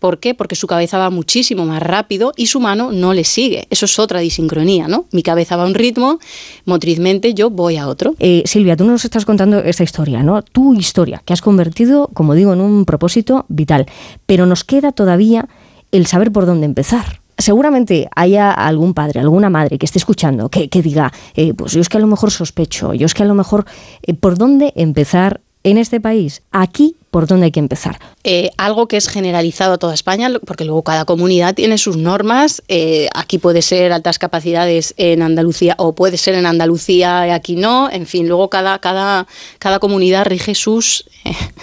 ¿Por 0.00 0.18
qué? 0.18 0.34
Porque 0.34 0.56
su 0.56 0.66
cabeza 0.66 0.96
va 0.98 1.10
muchísimo 1.10 1.66
más 1.66 1.82
rápido 1.82 2.32
y 2.34 2.46
su 2.46 2.58
mano 2.58 2.90
no 2.90 3.12
le 3.12 3.22
sigue. 3.24 3.66
Eso 3.68 3.84
es 3.84 3.98
otra 3.98 4.20
disincronía, 4.20 4.88
¿no? 4.88 5.04
Mi 5.12 5.22
cabeza 5.22 5.56
va 5.56 5.64
a 5.64 5.66
un 5.66 5.74
ritmo, 5.74 6.18
motrizmente 6.64 7.34
yo 7.34 7.50
voy 7.50 7.76
a 7.76 7.86
otro. 7.86 8.14
Eh, 8.18 8.42
Silvia, 8.46 8.76
tú 8.76 8.86
nos 8.86 9.04
estás 9.04 9.26
contando 9.26 9.58
esta 9.58 9.84
historia, 9.84 10.22
¿no? 10.22 10.40
Tu 10.40 10.74
historia, 10.74 11.22
que 11.24 11.34
has 11.34 11.42
convertido, 11.42 12.08
como 12.14 12.34
digo, 12.34 12.54
en 12.54 12.62
un 12.62 12.86
propósito 12.86 13.44
vital. 13.48 13.86
Pero 14.24 14.46
nos 14.46 14.64
queda 14.64 14.92
todavía 14.92 15.48
el 15.92 16.06
saber 16.06 16.32
por 16.32 16.46
dónde 16.46 16.64
empezar 16.64 17.20
seguramente 17.40 18.08
haya 18.14 18.50
algún 18.52 18.94
padre, 18.94 19.20
alguna 19.20 19.50
madre 19.50 19.78
que 19.78 19.86
esté 19.86 19.98
escuchando, 19.98 20.48
que, 20.48 20.68
diga, 20.82 21.12
eh, 21.34 21.54
pues 21.54 21.72
yo 21.72 21.80
es 21.80 21.88
que 21.88 21.98
a 21.98 22.00
lo 22.00 22.06
mejor 22.06 22.30
sospecho, 22.30 22.94
yo 22.94 23.06
es 23.06 23.14
que 23.14 23.22
a 23.22 23.26
lo 23.26 23.34
mejor, 23.34 23.64
eh, 24.02 24.14
¿por 24.14 24.38
dónde 24.38 24.72
empezar 24.76 25.40
en 25.62 25.78
este 25.78 26.00
país? 26.00 26.42
Aquí 26.52 26.96
por 27.10 27.26
dónde 27.26 27.46
hay 27.46 27.50
que 27.50 27.58
empezar. 27.58 27.98
Eh, 28.22 28.50
algo 28.56 28.86
que 28.86 28.96
es 28.96 29.08
generalizado 29.08 29.74
a 29.74 29.78
toda 29.78 29.94
España, 29.94 30.30
porque 30.46 30.64
luego 30.64 30.84
cada 30.84 31.04
comunidad 31.04 31.56
tiene 31.56 31.76
sus 31.76 31.96
normas. 31.96 32.62
aquí 33.14 33.38
puede 33.38 33.62
ser 33.62 33.92
altas 33.92 34.20
capacidades 34.20 34.94
en 34.96 35.22
Andalucía 35.22 35.74
o 35.78 35.92
puede 35.92 36.18
ser 36.18 36.36
en 36.36 36.46
Andalucía 36.46 37.26
y 37.26 37.30
aquí 37.30 37.56
no. 37.56 37.90
En 37.90 38.06
fin, 38.06 38.28
luego 38.28 38.48
cada, 38.48 38.78
cada, 38.78 39.26
cada 39.58 39.80
comunidad 39.80 40.26
rige 40.26 40.54
sus, 40.54 41.04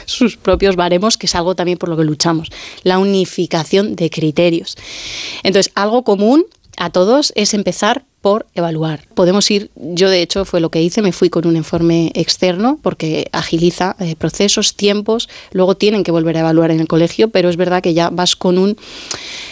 sus 0.07 0.37
propios 0.37 0.75
baremos, 0.75 1.17
que 1.17 1.27
es 1.27 1.35
algo 1.35 1.53
también 1.53 1.77
por 1.77 1.89
lo 1.89 1.97
que 1.97 2.03
luchamos. 2.03 2.49
La 2.81 2.97
unificación 2.97 3.95
de 3.95 4.09
criterios. 4.09 4.75
Entonces, 5.43 5.71
algo 5.75 6.03
común 6.03 6.45
a 6.77 6.89
todos 6.89 7.33
es 7.35 7.53
empezar 7.53 8.05
por 8.21 8.47
evaluar. 8.55 9.07
Podemos 9.13 9.49
ir, 9.51 9.69
yo 9.75 10.09
de 10.09 10.21
hecho 10.21 10.45
fue 10.45 10.59
lo 10.59 10.69
que 10.69 10.81
hice, 10.81 11.01
me 11.01 11.11
fui 11.11 11.29
con 11.29 11.45
un 11.45 11.55
informe 11.55 12.11
externo 12.15 12.79
porque 12.81 13.29
agiliza 13.31 13.95
eh, 13.99 14.15
procesos, 14.15 14.75
tiempos, 14.75 15.29
luego 15.51 15.75
tienen 15.75 16.03
que 16.03 16.11
volver 16.11 16.37
a 16.37 16.41
evaluar 16.41 16.71
en 16.71 16.79
el 16.79 16.87
colegio, 16.87 17.29
pero 17.29 17.49
es 17.49 17.57
verdad 17.57 17.81
que 17.81 17.93
ya 17.93 18.09
vas 18.09 18.35
con 18.35 18.57
un, 18.57 18.77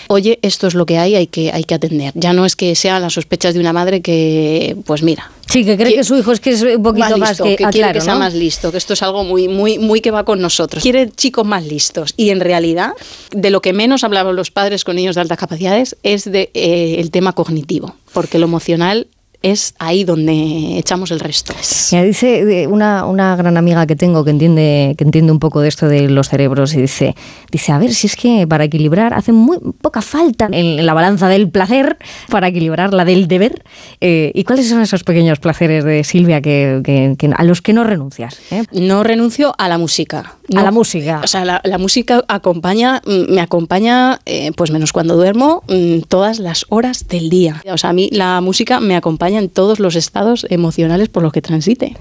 oye, 0.08 0.40
esto 0.42 0.68
es 0.68 0.74
lo 0.74 0.86
que 0.86 0.98
hay, 0.98 1.16
hay 1.16 1.28
que, 1.28 1.52
hay 1.52 1.64
que 1.64 1.76
atender. 1.76 2.12
Ya 2.16 2.34
no 2.34 2.46
es 2.46 2.56
que 2.56 2.76
sean 2.76 3.02
las 3.02 3.14
sospechas 3.14 3.54
de 3.54 3.60
una 3.60 3.74
madre 3.74 4.02
que, 4.02 4.76
pues 4.86 5.04
mira, 5.04 5.32
Sí, 5.48 5.64
que 5.64 5.78
cree 5.78 5.96
que, 5.96 6.04
su 6.04 6.16
hijo 6.18 6.32
es 6.32 6.40
que 6.40 6.52
es 6.52 6.62
un 6.62 6.84
poquito 6.84 7.18
más, 7.18 7.40
que, 7.40 7.56
que 7.56 7.66
quiere 7.66 7.94
que 7.94 8.02
sea 8.02 8.16
más 8.16 8.34
listo, 8.34 8.72
que 8.72 8.78
esto 8.78 8.94
es 8.94 9.04
algo 9.04 9.24
muy, 9.24 9.48
muy, 9.48 9.78
muy 9.80 10.02
que 10.02 10.12
va 10.12 10.25
con 10.25 10.42
nosotros. 10.42 10.82
Quiere 10.82 11.10
chicos 11.12 11.46
más 11.46 11.66
listos. 11.66 12.14
Y 12.18 12.30
en 12.30 12.40
realidad, 12.40 12.94
de 13.32 13.50
lo 13.50 13.62
que 13.62 13.74
menos 13.74 14.04
hablaban 14.04 14.36
los 14.36 14.52
padres 14.52 14.84
con 14.84 14.96
niños 14.96 15.16
de 15.16 15.22
altas 15.22 15.38
capacidades 15.38 15.96
es 16.04 16.25
de 16.25 16.50
eh, 16.54 16.96
el 17.00 17.12
tema 17.12 17.34
cognitivo, 17.34 17.96
porque 18.14 18.40
lo 18.40 18.46
emocional 18.46 19.08
es 19.42 19.74
ahí 19.80 20.04
donde 20.04 20.77
echamos 20.77 21.12
el 21.12 21.20
resto. 21.20 21.54
Ya 21.92 22.04
dice 22.04 22.68
una, 22.68 23.06
una, 23.06 23.36
gran 23.36 23.58
amiga 23.58 23.86
que 23.86 23.96
tengo 23.96 24.24
que 24.24 24.32
entiende, 24.32 24.96
que 24.98 25.04
entiende 25.04 25.32
un 25.32 25.39
poco 25.39 25.62
de 25.62 25.68
esto 25.68 25.88
de 25.88 26.10
los 26.10 26.30
cerebros 26.30 26.74
y 26.74 26.82
dice, 26.82 27.15
dice, 27.51 27.72
a 27.72 27.77
ver, 27.77 27.94
si 27.94 28.08
es 28.08 28.15
que 28.15 28.48
para 28.48 28.63
equilibrar 28.63 29.13
hace 29.13 29.32
muy 29.32 29.58
poca 29.82 30.01
falta 30.01 30.48
en, 30.51 30.86
la 30.86 30.94
balanza 30.94 31.27
del 31.27 31.50
placer 31.50 31.98
para 32.30 32.48
equilibrar 32.48 32.94
la 32.94 33.06
del 33.06 33.27
deber. 33.27 33.63
Eh, 34.01 34.32
¿Y 34.34 34.44
cuáles 34.44 34.70
son 34.70 34.82
esos 34.82 35.04
pequeños 35.04 35.39
placeres 35.39 35.84
de 35.84 36.04
Silvia 36.04 36.42
que, 36.42 37.15
a 37.36 37.44
los 37.44 37.62
que 37.62 37.74
no 37.74 37.84
renuncias? 37.84 38.39
Eh? 38.51 38.63
No 38.72 39.04
renuncio 39.04 39.54
a 39.58 39.68
la 39.70 39.77
música. 39.77 40.36
a 40.56 40.63
la 40.63 40.72
música. 40.72 41.22
O 41.24 41.27
sea, 41.27 41.46
la, 41.46 41.77
música 41.77 42.24
acompaña, 42.27 43.01
mm, 43.06 43.34
me 43.34 43.42
acompaña, 43.42 44.20
eh, 44.25 44.51
pues 44.56 44.72
menos 44.72 44.92
cuando 44.92 45.15
duermo, 45.15 45.63
mm, 45.68 46.01
todas 46.08 46.39
las 46.39 46.65
horas 46.70 47.08
del 47.08 47.30
día. 47.30 47.62
O 47.72 47.77
sea, 47.77 47.92
a 47.92 47.94
mí 47.94 48.10
la 48.12 48.42
música 48.42 48.80
me 48.80 48.96
acompaña 48.96 49.35
en 49.39 49.50
todos 49.50 49.80
los 49.80 49.96
estados 49.96 50.46
emocionales 50.50 51.10
por 51.10 51.24
los 51.24 51.32
que 51.32 51.42
transite. 51.42 51.96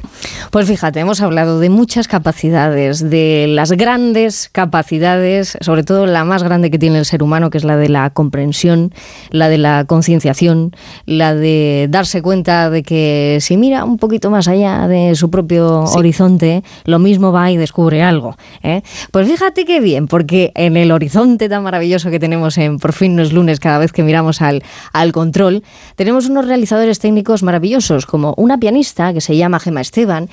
Pues 0.50 0.66
fíjate, 0.66 1.00
hemos 1.00 1.20
hablado 1.20 1.58
de 1.58 1.70
muchas 1.70 2.08
capacidades, 2.08 3.08
de 3.08 3.46
las 3.48 3.72
grandes 3.72 4.48
capacidades, 4.52 5.56
sobre 5.60 5.82
todo 5.84 6.06
la 6.06 6.24
más 6.24 6.42
grande 6.42 6.70
que 6.70 6.78
tiene 6.78 6.98
el 6.98 7.04
ser 7.04 7.22
humano, 7.22 7.50
que 7.50 7.58
es 7.58 7.64
la 7.64 7.76
de 7.76 7.88
la 7.88 8.10
comprensión, 8.10 8.92
la 9.30 9.48
de 9.48 9.58
la 9.58 9.84
concienciación, 9.86 10.72
la 11.06 11.34
de 11.34 11.86
darse 11.90 12.22
cuenta 12.22 12.70
de 12.70 12.82
que 12.82 13.38
si 13.40 13.56
mira 13.56 13.84
un 13.84 13.98
poquito 13.98 14.30
más 14.30 14.48
allá 14.48 14.86
de 14.88 15.14
su 15.14 15.30
propio 15.30 15.84
horizonte, 15.84 16.62
lo 16.84 16.98
mismo 16.98 17.32
va 17.32 17.50
y 17.50 17.56
descubre 17.56 18.02
algo. 18.02 18.36
¿eh? 18.62 18.82
Pues 19.10 19.28
fíjate 19.28 19.64
qué 19.64 19.80
bien, 19.80 20.06
porque 20.06 20.52
en 20.54 20.76
el 20.76 20.92
horizonte 20.92 21.48
tan 21.48 21.62
maravilloso 21.62 22.10
que 22.10 22.18
tenemos 22.18 22.58
en 22.58 22.78
Por 22.78 22.92
fin 22.92 23.16
no 23.16 23.22
es 23.22 23.32
lunes 23.32 23.60
cada 23.60 23.78
vez 23.78 23.92
que 23.92 24.02
miramos 24.02 24.42
al, 24.42 24.62
al 24.92 25.12
control, 25.12 25.62
tenemos 25.96 26.26
unos 26.26 26.46
realizadores 26.46 26.98
técnicos 26.98 27.13
maravillosos, 27.42 28.06
como 28.06 28.34
una 28.36 28.58
pianista 28.58 29.12
que 29.12 29.20
se 29.20 29.36
llama 29.36 29.60
Gema 29.60 29.80
Esteban, 29.80 30.28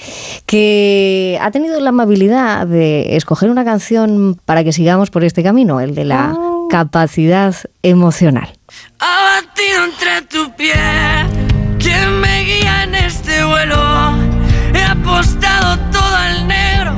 que 0.46 1.38
ha 1.42 1.52
tenido 1.52 1.80
la 1.80 1.90
amabilidad 1.90 2.68
de 2.68 3.16
escoger 3.16 3.50
una 3.50 3.64
canción 3.64 4.40
para 4.46 4.64
que 4.64 4.74
sigamos 4.74 5.10
por 5.12 5.24
este 5.24 5.44
camino, 5.44 5.80
el 5.80 5.96
de 5.96 6.06
la 6.06 6.34
oh. 6.36 6.68
capacidad 6.70 7.56
emocional. 7.84 8.50
Abatido 9.00 9.86
entre 9.86 10.22
tu 10.30 10.56
pie, 10.56 10.74
quien 11.80 12.20
me 12.20 12.44
guía 12.44 12.84
en 12.84 12.96
este 12.96 13.44
vuelo, 13.44 13.78
he 14.74 14.84
apostado 14.84 15.78
todo 15.92 16.16
al 16.16 16.48
negro 16.48 16.94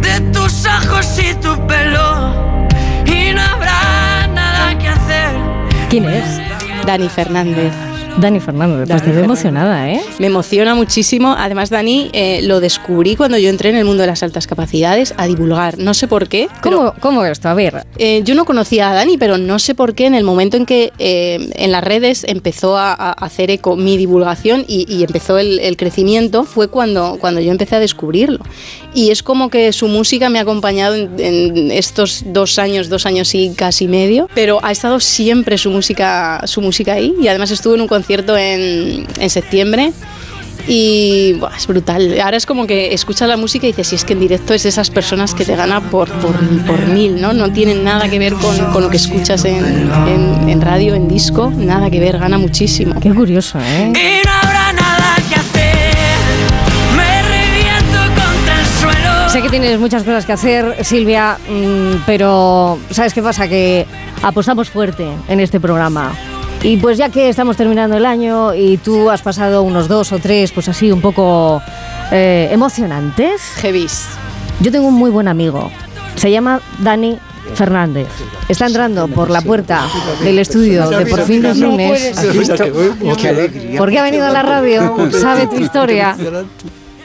de 0.00 0.20
tus 0.32 0.66
ojos 0.66 1.18
y 1.18 1.34
tu 1.34 1.66
pelo, 1.66 2.58
y 3.06 3.32
no 3.34 3.42
habrá 3.42 4.26
nada 4.28 4.78
que 4.78 4.88
hacer. 4.88 5.30
¿Quién 5.88 6.04
es? 6.04 6.40
Dani 6.86 7.08
Fernández. 7.08 7.91
Dani 8.18 8.40
pues 8.40 9.02
te 9.02 9.20
emocionada, 9.20 9.90
¿eh? 9.90 10.00
Me 10.18 10.26
emociona 10.26 10.74
muchísimo. 10.74 11.34
Además, 11.36 11.70
Dani, 11.70 12.10
eh, 12.12 12.40
lo 12.42 12.60
descubrí 12.60 13.16
cuando 13.16 13.38
yo 13.38 13.48
entré 13.48 13.70
en 13.70 13.76
el 13.76 13.84
mundo 13.84 14.02
de 14.02 14.06
las 14.06 14.22
altas 14.22 14.46
capacidades 14.46 15.14
a 15.16 15.26
divulgar. 15.26 15.78
No 15.78 15.94
sé 15.94 16.08
por 16.08 16.28
qué. 16.28 16.48
¿Cómo, 16.62 16.94
¿Cómo 17.00 17.24
esto? 17.24 17.48
A 17.48 17.54
ver. 17.54 17.86
Eh, 17.98 18.20
yo 18.24 18.34
no 18.34 18.44
conocía 18.44 18.90
a 18.90 18.94
Dani, 18.94 19.16
pero 19.16 19.38
no 19.38 19.58
sé 19.58 19.74
por 19.74 19.94
qué 19.94 20.06
en 20.06 20.14
el 20.14 20.24
momento 20.24 20.56
en 20.56 20.66
que 20.66 20.92
eh, 20.98 21.50
en 21.54 21.72
las 21.72 21.82
redes 21.82 22.24
empezó 22.28 22.76
a, 22.76 22.92
hacer 22.92 23.50
eco 23.50 23.76
mi 23.76 23.96
divulgación 23.96 24.64
y, 24.68 25.02
empezó 25.02 25.38
el, 25.38 25.76
crecimiento, 25.76 26.44
fue 26.44 26.68
cuando, 26.68 27.16
cuando 27.20 27.40
yo 27.40 27.50
empecé 27.50 27.76
a 27.76 27.80
descubrirlo. 27.80 28.40
Y 28.94 29.10
es 29.10 29.22
como 29.22 29.48
que 29.48 29.72
su 29.72 29.88
música 29.88 30.28
me 30.28 30.38
ha 30.38 30.42
acompañado 30.42 30.94
en, 30.94 31.18
en 31.18 31.70
estos 31.70 32.22
dos 32.26 32.58
años, 32.58 32.88
dos 32.88 33.06
años 33.06 33.34
y 33.34 33.54
casi 33.54 33.88
medio, 33.88 34.28
pero 34.34 34.60
ha 34.62 34.70
estado 34.70 35.00
siempre 35.00 35.56
su 35.56 35.70
música, 35.70 36.42
su 36.44 36.60
música 36.60 36.92
ahí 36.92 37.14
y 37.20 37.28
además 37.28 37.50
estuvo 37.50 37.74
en 37.74 37.80
un 37.80 37.88
concierto 37.88 38.01
en, 38.08 39.06
en 39.18 39.30
septiembre 39.30 39.92
Y 40.68 41.32
buah, 41.40 41.56
es 41.56 41.66
brutal. 41.66 42.20
Ahora 42.20 42.36
es 42.36 42.46
como 42.46 42.66
que 42.68 42.94
escuchas 42.94 43.28
la 43.28 43.36
música 43.36 43.66
y 43.66 43.70
dices, 43.72 43.88
si 43.88 43.96
es 43.96 44.04
que 44.04 44.12
en 44.12 44.20
directo 44.20 44.54
es 44.54 44.62
de 44.62 44.68
esas 44.68 44.90
personas 44.90 45.34
que 45.34 45.44
te 45.44 45.56
gana 45.56 45.80
por, 45.80 46.08
por, 46.20 46.36
por 46.66 46.86
mil, 46.86 47.20
¿no? 47.20 47.32
No 47.32 47.50
tienen 47.52 47.82
nada 47.82 48.08
que 48.08 48.18
ver 48.20 48.34
con, 48.34 48.56
con 48.72 48.82
lo 48.84 48.88
que 48.88 48.96
escuchas 48.98 49.44
en, 49.44 49.56
en- 50.06 50.48
en 50.48 50.60
radio, 50.60 50.94
en 50.94 51.08
disco, 51.08 51.50
nada 51.56 51.90
que 51.90 51.98
ver, 51.98 52.18
gana 52.18 52.38
muchísimo. 52.38 52.94
Qué 53.00 53.10
curioso, 53.12 53.58
¿eh? 53.58 53.92
Y 53.92 54.24
no 54.26 54.32
habrá 54.40 54.72
nada 54.72 55.16
que 55.28 55.34
hacer. 55.34 55.96
Me 56.96 57.22
reviento 57.22 57.98
contra 58.20 58.60
el 58.60 58.66
suelo. 58.80 59.30
Sé 59.30 59.42
que 59.42 59.48
tienes 59.48 59.80
muchas 59.80 60.04
cosas 60.04 60.24
que 60.26 60.32
hacer, 60.32 60.84
Silvia, 60.84 61.38
mm, 61.48 62.02
pero 62.06 62.78
¿sabes 62.90 63.12
qué 63.14 63.22
pasa? 63.22 63.48
Que 63.48 63.84
apostamos 64.22 64.70
fuerte 64.70 65.06
en 65.28 65.40
este 65.40 65.58
programa. 65.58 66.12
Y 66.62 66.76
pues 66.76 66.96
ya 66.96 67.08
que 67.08 67.28
estamos 67.28 67.56
terminando 67.56 67.96
el 67.96 68.06
año 68.06 68.54
y 68.54 68.76
tú 68.76 69.10
has 69.10 69.20
pasado 69.20 69.64
unos 69.64 69.88
dos 69.88 70.12
o 70.12 70.20
tres, 70.20 70.52
pues 70.52 70.68
así 70.68 70.92
un 70.92 71.00
poco 71.00 71.60
eh, 72.12 72.48
emocionantes, 72.52 73.42
Heavis. 73.60 74.06
yo 74.60 74.70
tengo 74.70 74.86
un 74.86 74.94
muy 74.94 75.10
buen 75.10 75.26
amigo. 75.26 75.72
Se 76.14 76.30
llama 76.30 76.60
Dani 76.78 77.18
Fernández. 77.54 78.06
Está 78.48 78.66
entrando 78.66 79.08
por 79.08 79.28
la 79.28 79.40
puerta 79.40 79.88
del 80.22 80.38
estudio 80.38 80.88
de 80.88 81.06
Por 81.06 81.22
fin 81.22 81.42
los 81.42 81.56
lunes. 81.56 82.14
Qué 83.18 83.28
alegría. 83.28 83.78
Porque 83.78 83.98
ha 83.98 84.04
venido 84.04 84.26
a 84.26 84.30
la 84.30 84.42
radio, 84.42 85.10
sabe 85.10 85.48
tu 85.48 85.56
historia. 85.56 86.16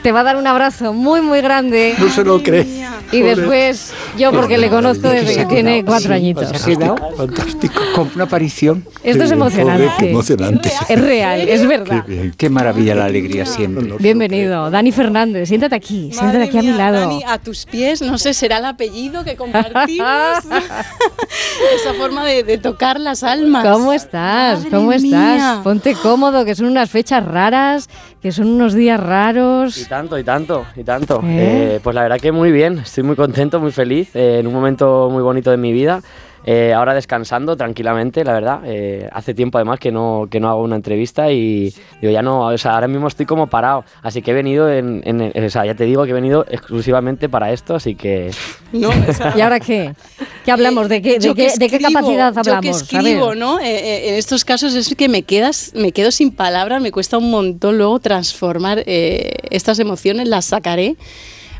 Te 0.04 0.12
va 0.12 0.20
a 0.20 0.24
dar 0.24 0.38
un 0.38 0.46
abrazo 0.46 0.94
muy, 0.94 1.22
muy 1.22 1.42
grande. 1.42 1.96
No 1.98 2.10
se 2.10 2.24
lo 2.24 2.44
cree. 2.44 2.86
Y 3.12 3.22
después, 3.22 3.94
yo 4.18 4.32
porque 4.32 4.58
le 4.58 4.70
conozco 4.70 5.10
desde 5.10 5.36
que 5.36 5.46
tiene 5.46 5.84
cuatro 5.86 6.14
añitos. 6.14 6.50
Se 6.50 6.56
ha 6.74 6.76
quedado 6.76 6.96
fantástico. 7.16 7.82
Con 7.96 8.12
una 8.16 8.26
aparición. 8.26 8.86
Esto 9.04 9.24
es 9.24 9.32
emocionante. 9.32 9.88
joder, 9.90 10.10
emocionante. 10.12 10.72
Es 10.90 11.02
real, 11.02 11.42
es 11.48 11.68
verdad. 11.68 12.06
Qué 12.06 12.12
bien. 12.12 12.34
Qué 12.38 12.50
maravilla 12.50 12.96
la 12.96 13.06
alegría 13.06 13.46
siempre. 13.46 13.94
Bienvenido, 14.00 14.70
Dani 14.70 14.92
Fernández. 14.92 15.48
Siéntate 15.50 15.76
aquí, 15.76 16.12
siéntate 16.12 16.44
aquí 16.44 16.58
a 16.58 16.62
mi 16.62 16.74
lado. 16.74 17.00
Dani, 17.00 17.24
a 17.26 17.38
tus 17.38 17.66
pies, 17.66 18.02
no 18.02 18.18
sé, 18.18 18.34
será 18.34 18.58
el 18.58 18.66
apellido 18.66 19.24
que 19.24 19.36
compartimos. 19.36 20.08
Esa 21.76 21.94
forma 21.98 22.26
de, 22.26 22.44
de 22.44 22.58
tocar 22.58 23.00
las 23.00 23.24
almas. 23.24 23.66
¿Cómo 23.66 23.94
estás? 23.94 24.60
Madre 24.60 24.70
¿Cómo 24.70 24.94
estás? 24.94 25.58
Ponte 25.64 25.94
cómodo, 25.96 26.46
que 26.46 26.56
son 26.56 26.68
unas 26.68 26.90
fechas 26.90 27.26
raras, 27.26 27.90
que 28.22 28.32
son 28.32 28.48
unos 28.48 28.74
días 28.74 29.00
Y 29.00 29.04
raros. 29.04 29.88
tanto, 29.88 30.18
y 30.18 30.24
tanto, 30.24 30.66
y 30.76 30.84
tanto. 30.84 31.22
¿Eh? 31.24 31.76
Eh, 31.76 31.80
pues 31.84 31.96
la 31.96 32.02
verdad 32.04 32.20
que 32.20 32.32
muy 32.32 32.52
bien, 32.52 32.80
estoy 32.80 33.04
muy 33.04 33.16
contento, 33.16 33.60
muy 33.60 33.72
feliz, 33.72 34.16
eh, 34.16 34.40
en 34.40 34.48
un 34.48 34.54
momento 34.54 35.10
muy 35.12 35.22
bonito 35.24 35.52
de 35.52 35.58
mi 35.58 35.72
vida. 35.72 36.02
Eh, 36.50 36.74
ahora 36.74 36.94
descansando 36.94 37.58
tranquilamente, 37.58 38.24
la 38.24 38.32
verdad. 38.32 38.62
Eh, 38.66 39.10
hace 39.12 39.34
tiempo 39.34 39.58
además 39.58 39.80
que 39.82 39.92
no, 39.92 40.28
que 40.32 40.40
no 40.40 40.48
hago 40.50 40.62
una 40.64 40.78
entrevista 40.78 41.30
y 41.30 41.74
digo, 42.02 42.14
ya 42.14 42.22
no, 42.22 42.48
o 42.48 42.58
sea, 42.58 42.76
ahora 42.76 42.88
mismo 42.88 43.10
estoy 43.10 43.26
como 43.26 43.48
parado. 43.48 43.84
Así 44.02 44.22
que 44.22 44.32
he 44.32 44.34
venido, 44.34 44.72
en, 44.72 45.02
en- 45.04 45.44
o 45.46 45.50
sea, 45.50 45.66
ya 45.66 45.76
te 45.76 45.84
digo 45.84 46.06
que 46.06 46.12
he 46.12 46.14
venido 46.14 46.46
exclusivamente 46.50 47.28
para 47.28 47.52
esto, 47.52 47.76
así 47.76 47.96
que 47.96 48.32
No, 48.72 48.90
o 48.90 49.14
sea, 49.14 49.34
¿Y 49.38 49.42
ahora 49.42 49.60
qué? 49.60 49.94
¿Qué 50.46 50.52
hablamos? 50.54 50.88
¿De 50.88 51.02
qué, 51.02 51.20
de 51.20 51.28
yo 51.28 51.36
qué, 51.36 51.48
que 51.48 51.60
de 51.60 51.70
qué 51.70 51.76
escribo, 51.76 51.94
capacidad 52.00 52.34
Yo 52.34 52.42
que 52.44 52.50
hablamos? 52.50 52.94
A 52.94 52.98
ver. 52.98 53.06
escribo, 53.08 53.36
¿no? 53.36 53.60
Eh, 53.60 53.66
eh, 53.66 54.10
en 54.12 54.16
estos 54.16 54.46
casos 54.46 54.74
es 54.74 54.96
que 54.96 55.10
me 55.10 55.24
quedas, 55.24 55.74
me 55.76 55.92
quedo 55.92 56.12
sin 56.12 56.32
palabras, 56.32 56.82
me 56.82 56.94
cuesta 56.94 57.18
un 57.18 57.30
montón 57.30 57.78
luego 57.78 58.00
transformar 58.00 58.84
eh, 58.86 59.34
estas 59.50 59.80
emociones, 59.80 60.30
las 60.30 60.46
sacaré. 60.46 60.96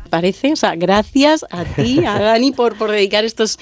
Parece, 0.08 0.52
o 0.52 0.56
sea, 0.56 0.74
gracias 0.76 1.44
a 1.50 1.64
ti, 1.64 2.04
a 2.04 2.18
Dani, 2.20 2.52
por, 2.52 2.76
por 2.76 2.90
dedicar 2.90 3.24
estos, 3.24 3.58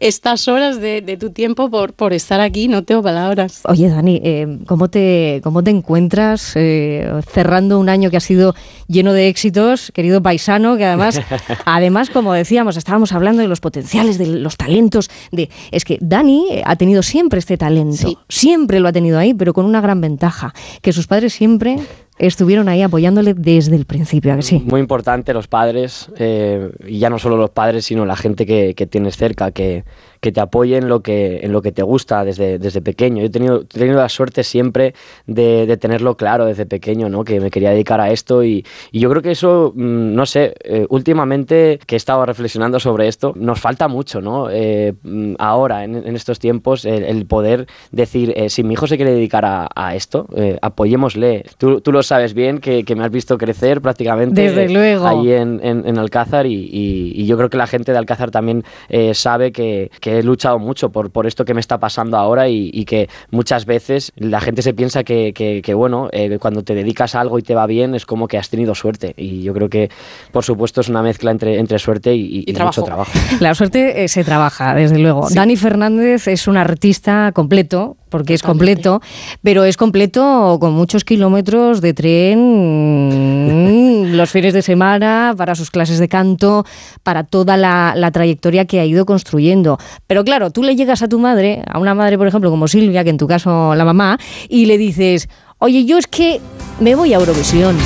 estas 0.00 0.48
horas 0.48 0.80
de, 0.80 1.00
de 1.02 1.16
tu 1.16 1.30
tiempo, 1.30 1.70
por, 1.70 1.92
por 1.92 2.12
estar 2.12 2.40
aquí. 2.40 2.68
No 2.68 2.84
tengo 2.84 3.02
palabras. 3.02 3.60
Oye, 3.64 3.88
Dani, 3.88 4.20
eh, 4.24 4.58
¿cómo, 4.66 4.88
te, 4.88 5.40
¿cómo 5.42 5.62
te 5.62 5.70
encuentras 5.70 6.52
eh, 6.54 7.10
cerrando 7.32 7.78
un 7.78 7.88
año 7.88 8.10
que 8.10 8.16
ha 8.16 8.20
sido 8.20 8.54
lleno 8.86 9.12
de 9.12 9.28
éxitos, 9.28 9.90
querido 9.92 10.22
paisano? 10.22 10.76
Que 10.76 10.84
además, 10.84 11.20
además, 11.64 12.10
como 12.10 12.32
decíamos, 12.32 12.76
estábamos 12.76 13.12
hablando 13.12 13.42
de 13.42 13.48
los 13.48 13.60
potenciales, 13.60 14.18
de 14.18 14.26
los 14.26 14.56
talentos. 14.56 15.10
De, 15.32 15.50
es 15.70 15.84
que 15.84 15.98
Dani 16.00 16.46
eh, 16.50 16.62
ha 16.64 16.76
tenido 16.76 17.02
siempre 17.02 17.38
este 17.38 17.56
talento, 17.56 17.96
Sí. 18.08 18.16
siempre 18.28 18.80
lo 18.80 18.88
ha 18.88 18.92
tenido 18.92 19.18
ahí, 19.18 19.34
pero 19.34 19.52
con 19.52 19.64
una 19.64 19.80
gran 19.80 20.00
ventaja, 20.00 20.54
que 20.82 20.92
sus 20.92 21.06
padres 21.06 21.32
siempre 21.32 21.78
estuvieron 22.18 22.68
ahí 22.68 22.82
apoyándole 22.82 23.34
desde 23.34 23.76
el 23.76 23.84
principio, 23.84 24.32
¿a 24.32 24.36
que 24.36 24.42
sí? 24.42 24.62
muy 24.66 24.80
importante 24.80 25.32
los 25.32 25.48
padres, 25.48 26.10
eh, 26.18 26.70
y 26.86 26.98
ya 26.98 27.10
no 27.10 27.18
solo 27.18 27.36
los 27.36 27.50
padres, 27.50 27.84
sino 27.86 28.04
la 28.04 28.16
gente 28.16 28.46
que, 28.46 28.74
que 28.74 28.86
tienes 28.86 29.16
cerca, 29.16 29.50
que, 29.50 29.84
que 30.20 30.32
te 30.32 30.40
apoye 30.40 30.76
en 30.76 30.88
lo 30.88 31.00
que, 31.02 31.40
en 31.42 31.52
lo 31.52 31.62
que 31.62 31.72
te 31.72 31.82
gusta 31.82 32.24
desde, 32.24 32.58
desde 32.58 32.80
pequeño. 32.80 33.20
Yo 33.20 33.26
he 33.26 33.30
tenido, 33.30 33.60
he 33.62 33.64
tenido 33.64 33.98
la 33.98 34.08
suerte 34.08 34.42
siempre 34.44 34.94
de, 35.26 35.66
de 35.66 35.76
tenerlo 35.76 36.16
claro 36.16 36.44
desde 36.46 36.66
pequeño, 36.66 37.08
¿no? 37.08 37.24
que 37.24 37.40
me 37.40 37.50
quería 37.50 37.70
dedicar 37.70 38.00
a 38.00 38.10
esto 38.10 38.42
y, 38.44 38.64
y 38.92 39.00
yo 39.00 39.10
creo 39.10 39.22
que 39.22 39.30
eso, 39.32 39.72
mm, 39.74 40.14
no 40.14 40.26
sé, 40.26 40.54
eh, 40.64 40.86
últimamente 40.88 41.78
que 41.86 41.94
he 41.94 41.98
estado 41.98 42.24
reflexionando 42.26 42.78
sobre 42.80 43.08
esto, 43.08 43.32
nos 43.36 43.60
falta 43.60 43.88
mucho, 43.88 44.20
¿no? 44.20 44.48
Eh, 44.50 44.94
mm, 45.02 45.34
ahora, 45.38 45.84
en, 45.84 45.96
en 45.96 46.14
estos 46.16 46.38
tiempos, 46.38 46.84
el, 46.84 47.02
el 47.04 47.26
poder 47.26 47.66
decir, 47.92 48.32
eh, 48.36 48.48
si 48.50 48.62
mi 48.62 48.74
hijo 48.74 48.86
se 48.86 48.96
quiere 48.96 49.12
dedicar 49.12 49.44
a, 49.44 49.68
a 49.74 49.94
esto, 49.94 50.26
eh, 50.36 50.58
apoyémosle. 50.62 51.44
Tú, 51.58 51.80
tú 51.80 51.92
lo 51.92 52.02
sabes 52.02 52.34
bien, 52.34 52.58
que, 52.58 52.84
que 52.84 52.94
me 52.94 53.04
has 53.04 53.10
visto 53.10 53.36
crecer 53.38 53.80
prácticamente 53.80 54.40
Desde 54.42 54.64
eh, 54.64 54.68
luego. 54.70 55.06
ahí 55.06 55.32
en, 55.32 55.60
en- 55.62 55.86
en 55.86 55.98
Alcázar 55.98 56.46
y, 56.46 56.54
y- 56.54 57.12
y 57.14 57.26
yo 57.26 57.36
creo 57.36 57.50
que 57.50 57.56
la 57.56 57.66
gente 57.66 57.92
de 57.92 57.98
Alcázar 57.98 58.30
también 58.30 58.64
sabe 59.12 59.52
que, 59.52 59.90
que 60.00 60.07
he 60.16 60.22
luchado 60.22 60.58
mucho 60.58 60.90
por, 60.90 61.10
por 61.10 61.26
esto 61.26 61.44
que 61.44 61.52
me 61.54 61.60
está 61.60 61.78
pasando 61.78 62.16
ahora 62.16 62.48
y, 62.48 62.70
y 62.72 62.84
que 62.84 63.08
muchas 63.30 63.66
veces 63.66 64.12
la 64.16 64.40
gente 64.40 64.62
se 64.62 64.72
piensa 64.72 65.04
que, 65.04 65.32
que- 65.34 65.60
que, 65.62 65.74
bueno, 65.74 66.08
eh, 66.12 66.38
cuando 66.40 66.62
te 66.62 66.74
dedicas 66.74 67.14
a 67.14 67.20
algo 67.20 67.38
y 67.38 67.42
te 67.42 67.54
va 67.54 67.66
bien 67.66 67.94
es 67.94 68.06
como 68.06 68.28
que 68.28 68.38
has 68.38 68.48
tenido 68.48 68.74
suerte 68.74 69.14
y 69.16 69.42
yo 69.42 69.52
creo 69.54 69.68
que 69.68 69.90
por 70.32 70.44
supuesto 70.44 70.80
es 70.80 70.88
una 70.88 71.02
mezcla 71.02 71.30
entre, 71.30 71.58
entre 71.58 71.78
suerte 71.78 72.14
y, 72.14 72.20
y- 72.20 72.44
Y 72.46 72.50
y 72.50 72.52
mucho 72.62 72.82
trabajo. 72.82 73.10
trabajo. 73.12 73.12
La 73.40 73.54
suerte 73.54 74.04
eh, 74.04 74.08
se 74.08 74.24
trabaja, 74.24 74.74
desde 74.74 74.98
luego. 74.98 75.26
Dani 75.30 75.56
Fernández 75.56 76.28
es 76.28 76.46
un 76.48 76.56
artista 76.56 77.32
completo, 77.32 77.96
porque 78.08 78.32
es 78.34 78.42
completo, 78.42 79.02
pero 79.42 79.64
es 79.64 79.76
completo 79.76 80.56
con 80.60 80.72
muchos 80.72 81.04
kilómetros 81.04 81.80
de 81.82 81.92
tren, 81.94 82.38
los 84.16 84.30
fines 84.30 84.54
de 84.54 84.62
semana, 84.62 85.34
para 85.36 85.54
sus 85.54 85.70
clases 85.70 85.98
de 85.98 86.08
canto, 86.08 86.64
para 87.02 87.24
toda 87.24 87.56
la, 87.56 88.10
trayectoria 88.12 88.64
que 88.64 88.80
ha 88.80 88.84
ido 88.84 89.06
construyendo. 89.06 89.78
Pero 90.06 90.24
claro, 90.24 90.50
tú 90.50 90.62
le 90.62 90.76
llegas 90.76 91.02
a 91.02 91.08
tu 91.08 91.18
madre, 91.18 91.62
a 91.66 91.78
una 91.78 91.94
madre, 91.94 92.16
por 92.16 92.26
ejemplo, 92.26 92.50
como 92.50 92.68
Silvia, 92.68 93.04
que 93.04 93.10
en 93.10 93.18
tu 93.18 93.26
caso 93.26 93.74
la 93.74 93.84
mamá, 93.84 94.18
y 94.48 94.66
le 94.66 94.78
dices, 94.78 95.28
oye, 95.58 95.84
yo 95.84 95.98
es 95.98 96.06
que 96.06 96.40
me 96.80 96.94
voy 96.94 97.12
a 97.12 97.18
Eurovisión. 97.18 97.76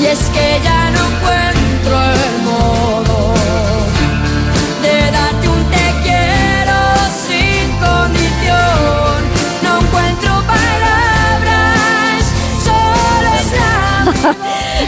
Y 0.00 0.06
es 0.06 0.18
que 0.30 0.60
ya 0.64 0.90
no 0.90 1.04
encuentro 1.06 1.33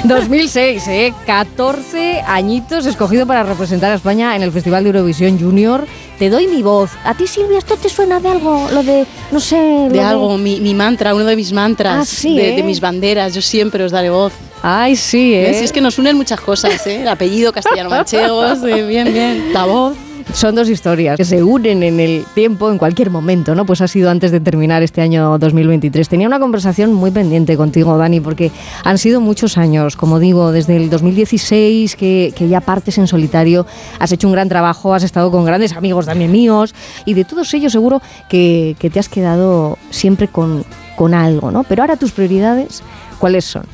2006, 0.09 0.89
¿eh? 0.89 1.15
14 1.27 2.23
añitos 2.27 2.87
escogido 2.87 3.27
para 3.27 3.43
representar 3.43 3.93
a 3.93 3.95
España 3.95 4.37
en 4.37 4.43
el 4.43 4.53
Festival 4.53 4.85
de 4.85 4.91
Eurovisión 4.91 5.39
Junior. 5.39 5.87
Te 6.19 6.31
doy 6.31 6.47
mi 6.47 6.63
voz. 6.63 6.91
¿A 7.05 7.15
ti, 7.15 7.27
Silvia, 7.27 7.59
esto 7.59 7.77
te 7.77 7.89
suena 7.89 8.21
de 8.21 8.29
algo? 8.29 8.69
Lo 8.73 8.83
de, 8.83 9.07
no 9.33 9.41
sé... 9.41 9.57
De 9.91 10.01
algo, 10.01 10.39
mi, 10.39 10.61
mi 10.61 10.75
mantra, 10.75 11.15
uno 11.15 11.25
de 11.25 11.37
mis 11.37 11.53
mantras, 11.53 11.99
Ah, 12.01 12.05
sí, 12.05 12.37
de, 12.37 12.53
¿eh? 12.53 12.57
de 12.57 12.63
mis 12.63 12.81
banderas. 12.81 13.35
Yo 13.35 13.43
siempre 13.43 13.85
os 13.85 13.93
daré 13.93 14.11
voz. 14.11 14.33
Ay, 14.63 14.97
sí, 14.97 15.35
¿eh? 15.35 15.63
Es 15.63 15.73
que 15.73 15.81
nos 15.81 15.99
unen 15.99 16.17
muchas 16.17 16.41
cosas, 16.41 16.87
¿eh? 16.87 17.03
El 17.03 17.09
apellido 17.09 17.53
castellano-manchegos, 17.53 18.63
bien, 18.89 19.13
bien. 19.13 19.53
La 19.53 19.65
voz. 19.65 19.97
Son 20.33 20.55
dos 20.55 20.69
historias 20.69 21.17
que 21.17 21.25
se 21.25 21.43
unen 21.43 21.83
en 21.83 21.99
el 21.99 22.25
tiempo, 22.35 22.71
en 22.71 22.79
cualquier 22.79 23.11
momento, 23.11 23.55
¿no? 23.55 23.65
Pues 23.65 23.81
ha 23.81 23.89
sido 23.89 24.11
antes 24.11 24.31
de 24.33 24.41
terminar 24.41 24.83
este 24.83 25.01
año 25.01 25.39
2023. 25.39 26.09
Tenía 26.09 26.27
una 26.27 26.39
conversación 26.39 26.93
muy 26.93 27.11
pendiente 27.11 27.57
contigo, 27.57 27.97
Dani, 27.97 28.21
porque 28.21 28.51
han 28.85 28.99
sido 28.99 29.21
muchos 29.21 29.57
años, 29.57 29.97
como 29.97 30.19
digo, 30.19 30.53
desde 30.53 30.77
el 30.77 30.91
2016 30.91 31.97
que, 31.97 32.33
ya 32.49 32.61
partes 32.61 32.99
en 32.99 33.07
solitario, 33.07 33.67
has 33.99 34.13
hecho 34.13 34.27
un 34.27 34.33
gran 34.33 34.49
trabajo, 34.49 34.95
has 34.95 35.05
estado 35.05 35.31
con 35.31 35.45
grandes 35.45 35.73
amigos 35.75 36.07
también 36.07 36.31
míos, 36.33 36.75
y 37.05 37.15
de 37.15 37.25
todos 37.25 37.53
ellos 37.55 37.73
seguro 37.73 38.03
que, 38.29 38.77
que 38.79 38.91
te 38.91 38.99
has 38.99 39.09
quedado 39.09 39.79
siempre 39.91 40.29
con, 40.29 40.65
con 40.97 41.15
algo, 41.15 41.51
¿no? 41.51 41.63
Pero 41.65 41.83
ahora 41.83 41.97
tus 41.97 42.13
prioridades, 42.13 42.83
¿cuáles 43.19 43.45
son? 43.45 43.65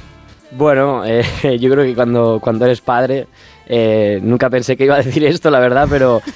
Bueno, 0.52 1.04
eh, 1.04 1.24
yo 1.60 1.70
creo 1.70 1.84
que 1.84 1.94
cuando, 1.94 2.38
cuando 2.42 2.66
eres 2.66 2.80
padre, 2.80 3.26
eh, 3.74 4.20
nunca 4.22 4.50
pensé 4.50 4.76
que 4.76 4.84
iba 4.84 4.96
a 4.96 5.02
decir 5.02 5.24
esto, 5.24 5.50
la 5.50 5.58
verdad, 5.60 5.86
pero, 5.90 6.20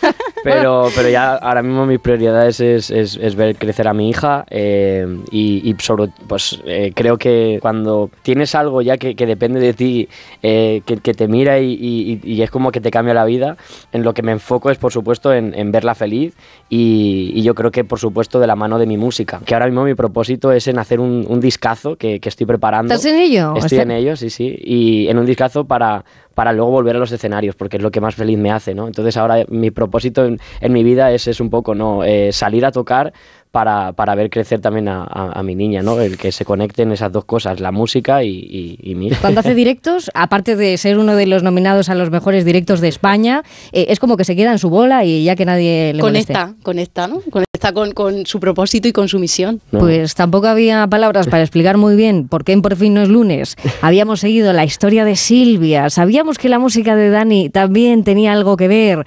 Pero, 0.45 0.91
pero 0.95 1.09
ya 1.09 1.35
ahora 1.35 1.61
mismo 1.61 1.87
mis 1.87 1.99
prioridades 1.99 2.61
es, 2.61 2.89
es- 2.93 3.17
es 3.21 3.35
ver 3.35 3.57
crecer 3.57 3.89
a 3.89 3.93
mi 3.95 4.09
hija 4.11 4.45
eh, 4.49 5.05
y, 5.33 5.69
y 5.69 5.75
sobre, 5.81 6.09
pues 6.29 6.61
eh, 6.65 6.93
creo 6.95 7.19
que 7.19 7.59
cuando 7.61 8.11
tienes 8.23 8.55
algo 8.55 8.81
ya 8.81 8.97
que, 8.97 9.17
que 9.17 9.27
depende 9.27 9.59
de 9.59 9.73
ti, 9.75 10.09
que, 10.41 10.83
que 11.03 11.15
te 11.15 11.27
mira 11.27 11.59
y, 11.59 11.73
y- 11.73 12.21
y 12.23 12.43
es 12.43 12.51
como 12.53 12.71
que 12.71 12.81
te 12.81 12.93
cambia 12.93 13.13
la 13.13 13.25
vida, 13.25 13.57
en 13.91 14.05
lo 14.05 14.15
que 14.15 14.23
me 14.23 14.31
enfoco 14.31 14.71
es 14.71 14.79
por 14.79 14.93
supuesto 14.93 15.33
en, 15.35 15.53
en 15.53 15.73
verla 15.73 15.97
feliz 15.97 16.37
y, 16.69 17.43
yo 17.43 17.55
creo 17.57 17.73
que 17.73 17.83
por 17.83 17.99
supuesto 17.99 18.39
de 18.39 18.47
la 18.47 18.55
mano 18.55 18.79
de 18.79 18.87
mi 18.87 18.97
música, 18.99 19.41
que 19.45 19.55
ahora 19.55 19.67
mismo 19.67 19.83
mi 19.85 19.95
propósito 19.95 20.53
es 20.53 20.69
en 20.69 20.79
hacer 20.79 21.01
un, 21.01 21.25
un 21.29 21.41
discazo 21.41 21.97
que, 21.97 22.21
que 22.21 22.29
estoy 22.29 22.47
preparando. 22.47 22.95
¿Estás 22.95 23.13
en 23.13 23.19
ello? 23.21 23.57
Estoy 23.57 23.79
en 23.79 23.91
ello, 23.91 24.17
sí, 24.17 24.31
sí. 24.31 24.57
Y 24.63 25.09
en 25.09 25.19
un 25.19 25.27
discazo 25.27 25.65
para, 25.65 26.05
para 26.37 26.53
luego 26.53 26.71
volver 26.71 26.95
a 26.97 26.99
los 26.99 27.11
escenarios, 27.11 27.57
porque 27.57 27.79
es 27.79 27.83
lo 27.83 27.91
que 27.91 28.03
más 28.03 28.15
feliz 28.15 28.37
me 28.37 28.51
hace, 28.51 28.75
¿no? 28.75 28.87
Entonces 28.87 29.17
ahora 29.17 29.47
mi 29.49 29.71
propósito 29.71 30.27
en, 30.27 30.39
en 30.61 30.71
mi 30.71 30.85
vida 30.85 31.11
es, 31.11 31.27
es 31.29 31.41
un 31.41 31.49
poco, 31.49 31.75
¿no? 31.75 32.05
Eh, 32.05 32.31
salir 32.31 32.67
a 32.67 32.73
tocar 32.73 33.15
para, 33.57 33.93
para 33.95 34.15
ver 34.15 34.29
crecer 34.29 34.61
también 34.61 34.87
a, 34.87 35.03
a- 35.05 35.33
a 35.41 35.43
mi 35.43 35.55
niña, 35.55 35.81
¿no? 35.81 35.99
El 35.99 36.19
que 36.19 36.31
se 36.31 36.45
conecten 36.45 36.93
esas 36.93 37.11
dos 37.11 37.25
cosas, 37.25 37.59
la 37.59 37.73
música 37.73 38.23
y, 38.23 38.29
y, 38.29 38.79
y 38.83 38.95
mi 38.95 39.07
hija. 39.07 39.17
Cuando 39.23 39.41
hace 39.41 39.55
directos, 39.63 40.11
aparte 40.13 40.57
de 40.57 40.77
ser 40.77 40.99
uno 40.99 41.17
de 41.17 41.27
los 41.27 41.43
nominados 41.43 41.89
a 41.89 41.95
los 41.95 42.11
mejores 42.11 42.45
directos 42.45 42.83
de 42.83 42.89
España, 42.89 43.43
eh, 43.73 43.87
es 43.89 43.99
como 43.99 44.19
que 44.19 44.25
se 44.25 44.37
queda 44.37 44.53
en 44.53 44.59
su 44.59 44.69
bola 44.69 45.05
y 45.07 45.25
ya 45.25 45.37
que 45.37 45.47
nadie 45.47 45.95
le 45.95 46.03
moleste. 46.03 46.35
Conecta, 46.35 46.55
conecta, 46.63 47.09
¿no? 47.09 47.23
Conecta 47.31 47.73
con, 47.73 47.93
con 47.93 48.27
su 48.27 48.41
propósito 48.41 48.89
y 48.89 48.93
con 48.93 49.09
su 49.09 49.19
misión. 49.19 49.63
¿no? 49.73 49.79
Pues 49.79 50.15
tampoco 50.15 50.49
había 50.49 50.87
palabras 50.87 51.27
para 51.27 51.43
explicar 51.43 51.79
muy 51.79 51.97
bien 51.97 52.29
por 52.29 52.45
qué 52.45 52.53
en 52.53 52.61
Por 52.61 52.77
fin 52.77 52.93
no 52.93 53.01
es 53.01 53.09
lunes. 53.09 53.57
Habíamos 53.81 54.21
seguido 54.21 54.53
la 54.53 54.67
historia 54.67 55.07
de 55.07 55.17
Silvia, 55.17 55.89
sabíamos 55.89 56.37
que 56.37 56.51
la 56.51 56.59
música 56.59 56.95
de 56.95 57.09
Dani 57.09 57.49
también 57.49 58.05
tenía 58.05 58.35
algo 58.35 58.59
que 58.59 58.69
ver. 58.69 59.07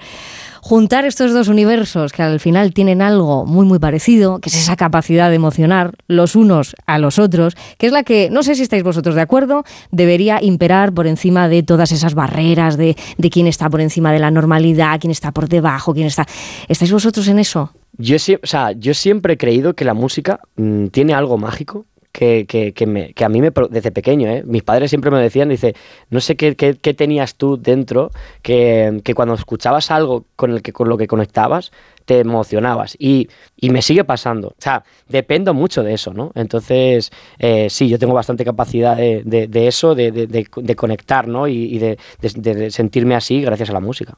Juntar 0.62 1.04
estos 1.04 1.32
dos 1.32 1.48
universos 1.48 2.12
que 2.12 2.22
al 2.22 2.40
final 2.40 2.72
tienen 2.72 3.02
algo 3.02 3.46
muy 3.46 3.66
muy 3.66 3.78
parecido, 3.78 4.38
que 4.40 4.48
es 4.48 4.56
esa 4.56 4.76
capacidad 4.76 5.30
de 5.30 5.36
emocionar 5.36 5.92
los 6.06 6.36
unos 6.36 6.76
a 6.86 6.98
los 6.98 7.18
otros, 7.18 7.56
que 7.78 7.86
es 7.86 7.92
la 7.92 8.02
que, 8.02 8.28
no 8.30 8.42
sé 8.42 8.54
si 8.54 8.62
estáis 8.62 8.82
vosotros 8.82 9.14
de 9.14 9.22
acuerdo, 9.22 9.64
debería 9.90 10.42
imperar 10.42 10.92
por 10.92 11.06
encima 11.06 11.48
de 11.48 11.62
todas 11.62 11.92
esas 11.92 12.14
barreras 12.14 12.76
de, 12.76 12.96
de 13.16 13.30
quién 13.30 13.46
está 13.46 13.70
por 13.70 13.80
encima 13.80 14.12
de 14.12 14.18
la 14.18 14.30
normalidad, 14.30 15.00
quién 15.00 15.10
está 15.10 15.32
por 15.32 15.48
debajo, 15.48 15.94
quién 15.94 16.06
está... 16.06 16.26
¿Estáis 16.68 16.92
vosotros 16.92 17.26
en 17.28 17.38
eso? 17.38 17.72
Yo, 17.96 18.16
o 18.16 18.46
sea, 18.46 18.72
yo 18.72 18.94
siempre 18.94 19.34
he 19.34 19.36
creído 19.36 19.74
que 19.74 19.84
la 19.84 19.94
música 19.94 20.40
mm, 20.56 20.86
tiene 20.86 21.12
algo 21.12 21.36
mágico 21.38 21.86
que, 22.12 22.46
que, 22.46 22.72
que, 22.72 22.86
me- 22.86 23.12
que 23.14 23.24
a 23.24 23.28
mí 23.28 23.40
me, 23.40 23.50
desde 23.70 23.92
pequeño, 23.92 24.28
¿eh? 24.28 24.42
mis 24.46 24.62
padres 24.62 24.90
siempre 24.90 25.10
me 25.10 25.20
decían, 25.20 25.48
dice, 25.48 25.74
no 26.10 26.20
sé 26.20 26.36
qué, 26.36 26.56
qué- 26.56 26.76
qué 26.80 26.94
tenías 26.94 27.36
tú 27.36 27.56
dentro, 27.56 28.10
que, 28.42 29.00
que 29.04 29.14
cuando 29.14 29.34
escuchabas 29.34 29.90
algo 29.90 30.24
con, 30.36 30.50
el 30.52 30.62
que, 30.62 30.72
con 30.72 30.88
lo 30.88 30.96
que 30.98 31.06
conectabas, 31.06 31.70
te 32.04 32.20
emocionabas. 32.20 32.96
Y, 32.98 33.28
y 33.56 33.70
me 33.70 33.82
sigue 33.82 34.04
pasando. 34.04 34.48
O 34.48 34.54
sea, 34.58 34.84
dependo 35.08 35.54
mucho 35.54 35.82
de 35.82 35.94
eso, 35.94 36.12
¿no? 36.12 36.32
Entonces, 36.34 37.10
eh, 37.38 37.68
sí, 37.70 37.88
yo 37.88 37.98
tengo 37.98 38.14
bastante 38.14 38.44
capacidad 38.44 38.96
de, 38.96 39.22
de- 39.24 39.66
eso, 39.68 39.94
de, 39.94 40.10
de- 40.12 40.74
conectar, 40.76 41.28
¿no? 41.28 41.46
Y, 41.48 41.78
de 41.78 41.98
sentirme 42.70 43.14
así 43.14 43.40
gracias 43.40 43.70
a 43.70 43.72
la 43.72 43.80
música. 43.80 44.14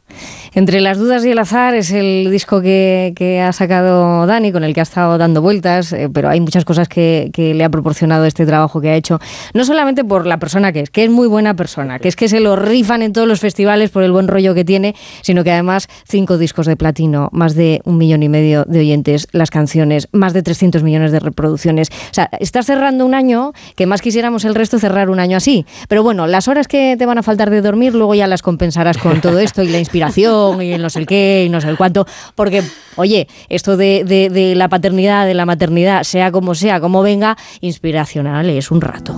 Entre 0.54 0.80
las 0.80 0.98
dudas 0.98 1.24
y 1.24 1.30
el 1.30 1.38
azar 1.38 1.74
es 1.74 1.90
el 1.92 2.28
disco 2.30 2.60
que, 2.60 3.12
que 3.16 3.40
ha 3.40 3.52
sacado 3.52 4.26
Dani, 4.26 4.52
con 4.52 4.64
el 4.64 4.74
que 4.74 4.80
ha 4.80 4.82
estado 4.84 5.18
dando 5.18 5.42
vueltas, 5.42 5.92
eh, 5.92 6.08
pero 6.12 6.28
hay 6.28 6.40
muchas 6.40 6.64
cosas 6.64 6.88
que, 6.88 7.30
que 7.32 7.54
le 7.54 7.64
ha 7.64 7.70
proporcionado 7.70 8.24
este 8.24 8.46
trabajo 8.46 8.80
que 8.80 8.90
ha 8.90 8.94
hecho, 8.96 9.18
no 9.54 9.64
solamente 9.64 10.04
por 10.04 10.26
la 10.26 10.38
persona 10.38 10.72
que 10.72 10.80
es, 10.80 10.90
que 10.90 11.04
es 11.04 11.10
muy 11.10 11.26
buena 11.26 11.54
persona, 11.54 11.98
que 11.98 12.08
es 12.08 12.16
que 12.16 12.28
se 12.28 12.40
lo 12.40 12.56
rifan 12.56 13.02
en 13.02 13.12
todos 13.12 13.26
los 13.28 13.40
festivales 13.40 13.90
por 13.90 14.02
el 14.02 14.12
buen 14.12 14.28
rollo 14.28 14.54
que 14.54 14.64
tiene, 14.64 14.94
sino 15.22 15.44
que 15.44 15.50
además 15.52 15.88
cinco 16.06 16.38
discos 16.38 16.66
de 16.66 16.76
platino, 16.76 17.28
más 17.32 17.54
de 17.54 17.71
un 17.84 17.98
millón 17.98 18.22
y 18.22 18.28
medio 18.28 18.64
de 18.66 18.80
oyentes, 18.80 19.26
las 19.32 19.50
canciones, 19.50 20.08
más 20.12 20.32
de 20.32 20.42
300 20.42 20.82
millones 20.82 21.12
de 21.12 21.20
reproducciones. 21.20 21.88
O 21.90 22.14
sea, 22.14 22.28
estás 22.40 22.66
cerrando 22.66 23.06
un 23.06 23.14
año 23.14 23.52
que 23.76 23.86
más 23.86 24.02
quisiéramos 24.02 24.44
el 24.44 24.54
resto 24.54 24.78
cerrar 24.78 25.08
un 25.10 25.20
año 25.20 25.36
así. 25.36 25.64
Pero 25.88 26.02
bueno, 26.02 26.26
las 26.26 26.48
horas 26.48 26.68
que 26.68 26.96
te 26.98 27.06
van 27.06 27.18
a 27.18 27.22
faltar 27.22 27.50
de 27.50 27.60
dormir, 27.62 27.94
luego 27.94 28.14
ya 28.14 28.26
las 28.26 28.42
compensarás 28.42 28.98
con 28.98 29.20
todo 29.20 29.38
esto 29.38 29.62
y 29.62 29.68
la 29.68 29.78
inspiración 29.78 30.60
y 30.62 30.76
no 30.78 30.90
sé 30.90 31.06
qué 31.06 31.44
y 31.46 31.48
no 31.48 31.60
sé 31.60 31.74
cuánto. 31.76 32.06
Porque, 32.34 32.62
oye, 32.96 33.28
esto 33.48 33.76
de, 33.76 34.04
de- 34.04 34.28
de 34.30 34.54
la 34.54 34.68
paternidad, 34.68 35.26
de 35.26 35.34
la 35.34 35.46
maternidad, 35.46 36.02
sea 36.02 36.30
como 36.32 36.54
sea, 36.54 36.80
como 36.80 37.02
venga, 37.02 37.36
inspiracional 37.60 38.50
es 38.50 38.70
un 38.70 38.80
rato. 38.80 39.14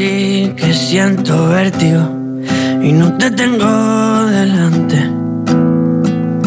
Ahora 0.00 0.12
sí 0.12 0.54
que 0.56 0.72
siento 0.72 1.48
vértigo 1.48 2.00
y 2.82 2.90
no 2.90 3.18
te 3.18 3.30
tengo 3.32 4.24
delante. 4.30 4.96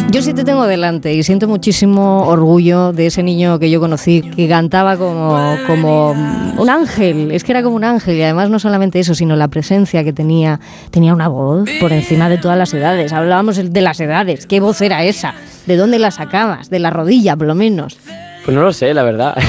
Yo 0.10 0.24
sí 0.24 0.34
te 0.34 0.44
tengo 0.44 0.66
delante 0.66 1.14
y 1.14 1.22
siento 1.22 1.48
muchísimo 1.48 2.26
orgullo 2.26 2.94
de 2.94 3.06
ese 3.06 3.22
niño 3.22 3.60
que 3.60 3.70
yo 3.70 3.80
conocí 3.80 4.22
que 4.22 4.50
cantaba 4.50 4.98
como, 4.98 5.56
como 5.68 6.16
un 6.58 6.68
ángel, 6.68 7.32
es 7.32 7.44
que 7.44 7.52
era 7.52 7.62
como 7.62 7.76
un 7.76 7.84
ángel 7.84 8.18
y 8.18 8.24
además 8.24 8.50
no 8.50 8.58
solamente 8.58 9.00
eso, 9.00 9.14
sino 9.14 9.36
la 9.36 9.50
presencia 9.50 10.04
que 10.04 10.14
tenía, 10.14 10.60
tenía 10.90 11.14
una 11.14 11.28
voz 11.28 11.70
por 11.80 11.94
encima 11.94 12.30
de 12.30 12.40
todas 12.40 12.58
las 12.58 12.74
edades. 12.74 13.14
Hablábamos 13.14 13.72
de 13.72 13.82
las 13.82 14.00
edades, 14.00 14.48
¿qué 14.48 14.62
voz 14.62 14.82
era 14.82 15.04
esa? 15.04 15.36
¿De 15.68 15.78
dónde 15.78 16.00
la 16.00 16.10
sacabas? 16.10 16.72
De 16.72 16.80
la 16.80 16.90
rodilla, 16.90 17.36
por 17.36 17.46
lo 17.46 17.54
menos. 17.54 18.00
Pues 18.46 18.56
no 18.56 18.64
lo 18.64 18.74
sé, 18.74 18.96
la 18.96 19.04
verdad. 19.04 19.38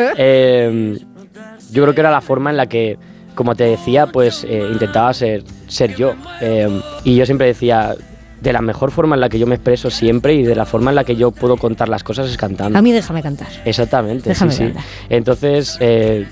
Eh, 0.16 0.98
yo 1.70 1.82
creo 1.82 1.94
que 1.94 2.00
era 2.00 2.10
la 2.10 2.20
forma 2.20 2.50
en 2.50 2.56
la 2.56 2.66
que, 2.66 2.96
como 3.34 3.54
te 3.54 3.64
decía, 3.64 4.06
pues 4.06 4.44
eh, 4.44 4.68
intentaba 4.72 5.12
ser, 5.14 5.44
ser 5.66 5.94
yo. 5.96 6.14
Eh, 6.40 6.80
y 7.04 7.16
yo 7.16 7.24
siempre 7.26 7.46
decía, 7.46 7.94
de 8.40 8.52
la 8.52 8.60
mejor 8.60 8.90
forma 8.90 9.14
en 9.16 9.20
la 9.20 9.28
que 9.28 9.38
yo 9.38 9.46
me 9.46 9.56
expreso 9.56 9.90
siempre 9.90 10.34
y 10.34 10.42
de 10.44 10.54
la 10.54 10.64
forma 10.64 10.90
en 10.90 10.96
la 10.96 11.04
que 11.04 11.16
yo 11.16 11.30
puedo 11.30 11.56
contar 11.56 11.88
las 11.88 12.04
cosas 12.04 12.28
es 12.30 12.36
cantando. 12.36 12.78
A 12.78 12.82
mí 12.82 12.92
déjame 12.92 13.22
cantar. 13.22 13.48
Exactamente, 13.64 14.28
Déjame 14.28 14.52
sí, 14.52 14.58
sí. 14.58 14.64
cantar. 14.64 14.84
Entonces, 15.08 15.76
eh, 15.80 16.26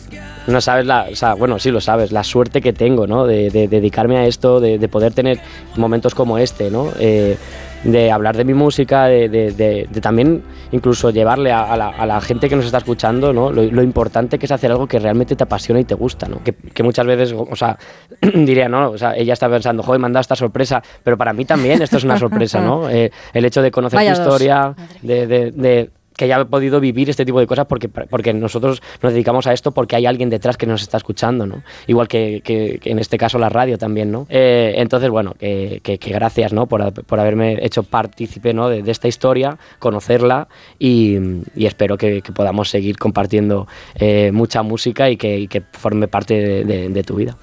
no 0.46 0.60
sabes 0.60 0.86
la, 0.86 1.06
o 1.10 1.16
sea, 1.16 1.34
bueno, 1.34 1.58
sí 1.58 1.70
lo 1.70 1.80
sabes, 1.80 2.12
la 2.12 2.22
suerte 2.22 2.60
que 2.60 2.72
tengo, 2.72 3.06
¿no? 3.06 3.26
De, 3.26 3.50
de 3.50 3.66
dedicarme 3.66 4.18
a 4.18 4.26
esto, 4.26 4.60
de, 4.60 4.78
de 4.78 4.88
poder 4.88 5.12
tener 5.12 5.40
momentos 5.76 6.14
como 6.14 6.38
este, 6.38 6.70
¿no? 6.70 6.90
Eh, 7.00 7.36
de 7.84 8.10
hablar 8.10 8.36
de 8.36 8.44
mi 8.44 8.54
música, 8.54 9.04
de, 9.06 9.28
de- 9.28 9.52
de- 9.52 9.86
de 9.90 10.00
también 10.00 10.42
incluso 10.72 11.10
llevarle 11.10 11.52
a, 11.52 11.72
a 11.72 11.76
la, 11.76 11.88
a 11.88 12.06
la 12.06 12.20
gente 12.20 12.48
que 12.48 12.56
nos 12.56 12.64
está 12.64 12.78
escuchando, 12.78 13.32
¿no? 13.32 13.50
Lo, 13.52 13.62
lo 13.62 13.82
importante 13.82 14.38
que 14.38 14.46
es 14.46 14.52
hacer 14.52 14.70
algo 14.72 14.86
que 14.86 14.98
realmente 14.98 15.36
te 15.36 15.44
apasiona 15.44 15.80
y 15.80 15.84
te 15.84 15.94
gusta, 15.94 16.26
¿no? 16.28 16.42
Que, 16.42 16.52
que 16.52 16.82
muchas 16.82 17.06
veces, 17.06 17.32
o 17.32 17.54
sea, 17.56 17.78
diría, 18.20 18.68
¿no? 18.68 18.90
O 18.90 18.98
sea, 18.98 19.16
ella 19.16 19.32
está 19.34 19.48
pensando, 19.48 19.82
joder, 19.82 20.00
me 20.00 20.06
han 20.06 20.12
dado 20.12 20.22
esta 20.22 20.36
sorpresa, 20.36 20.82
pero 21.04 21.16
para 21.16 21.32
mí 21.32 21.44
también 21.44 21.80
esto 21.82 21.96
es 21.98 22.04
una 22.04 22.18
sorpresa, 22.18 22.60
¿no? 22.60 22.88
Eh, 22.96 23.10
el 23.34 23.44
hecho 23.44 23.60
de 23.62 23.70
conocer 23.70 23.98
Vaya 23.98 24.14
tu 24.14 24.22
dos. 24.22 24.26
historia, 24.40 24.74
de, 25.02 25.26
de- 25.26 25.50
de 25.50 25.90
que 26.16 26.24
haya 26.24 26.44
podido 26.44 26.80
vivir 26.80 27.10
este 27.10 27.24
tipo 27.24 27.40
de 27.40 27.46
cosas 27.46 27.66
porque, 27.66 27.88
porque 27.88 28.32
nosotros 28.32 28.82
nos 29.02 29.12
dedicamos 29.12 29.46
a 29.46 29.52
esto 29.52 29.72
porque 29.72 29.96
hay 29.96 30.06
alguien 30.06 30.30
detrás 30.30 30.56
que 30.56 30.66
nos 30.66 30.82
está 30.82 30.96
escuchando, 30.96 31.46
¿no? 31.46 31.62
Igual 31.86 32.08
que, 32.08 32.40
que- 32.44 32.78
que 32.80 32.90
en 32.90 32.98
este 32.98 33.18
caso 33.18 33.38
la 33.38 33.48
radio 33.48 33.78
también, 33.78 34.10
¿no? 34.10 34.26
Eh, 34.30 34.74
entonces, 34.78 35.10
bueno, 35.10 35.34
que, 35.38 35.80
que- 35.82 35.96
gracias, 35.98 36.52
¿no? 36.52 36.66
Por, 36.66 36.92
por 37.04 37.20
haberme 37.20 37.58
hecho 37.64 37.82
partícipe, 37.82 38.54
¿no? 38.54 38.68
De, 38.68 38.82
de 38.82 38.90
esta 38.90 39.08
historia, 39.08 39.58
conocerla 39.78 40.48
y, 40.78 41.16
y 41.54 41.66
espero 41.66 41.96
que, 41.96 42.22
podamos 42.34 42.70
seguir 42.70 42.98
compartiendo 42.98 43.66
eh, 43.94 44.30
mucha 44.32 44.62
música 44.62 45.08
y 45.10 45.16
que, 45.16 45.38
y 45.38 45.48
que 45.48 45.62
forme 45.72 46.08
parte 46.08 46.34
de, 46.34 46.64
de- 46.64 46.88
de 46.88 47.02
tu 47.02 47.14
vida. 47.16 47.36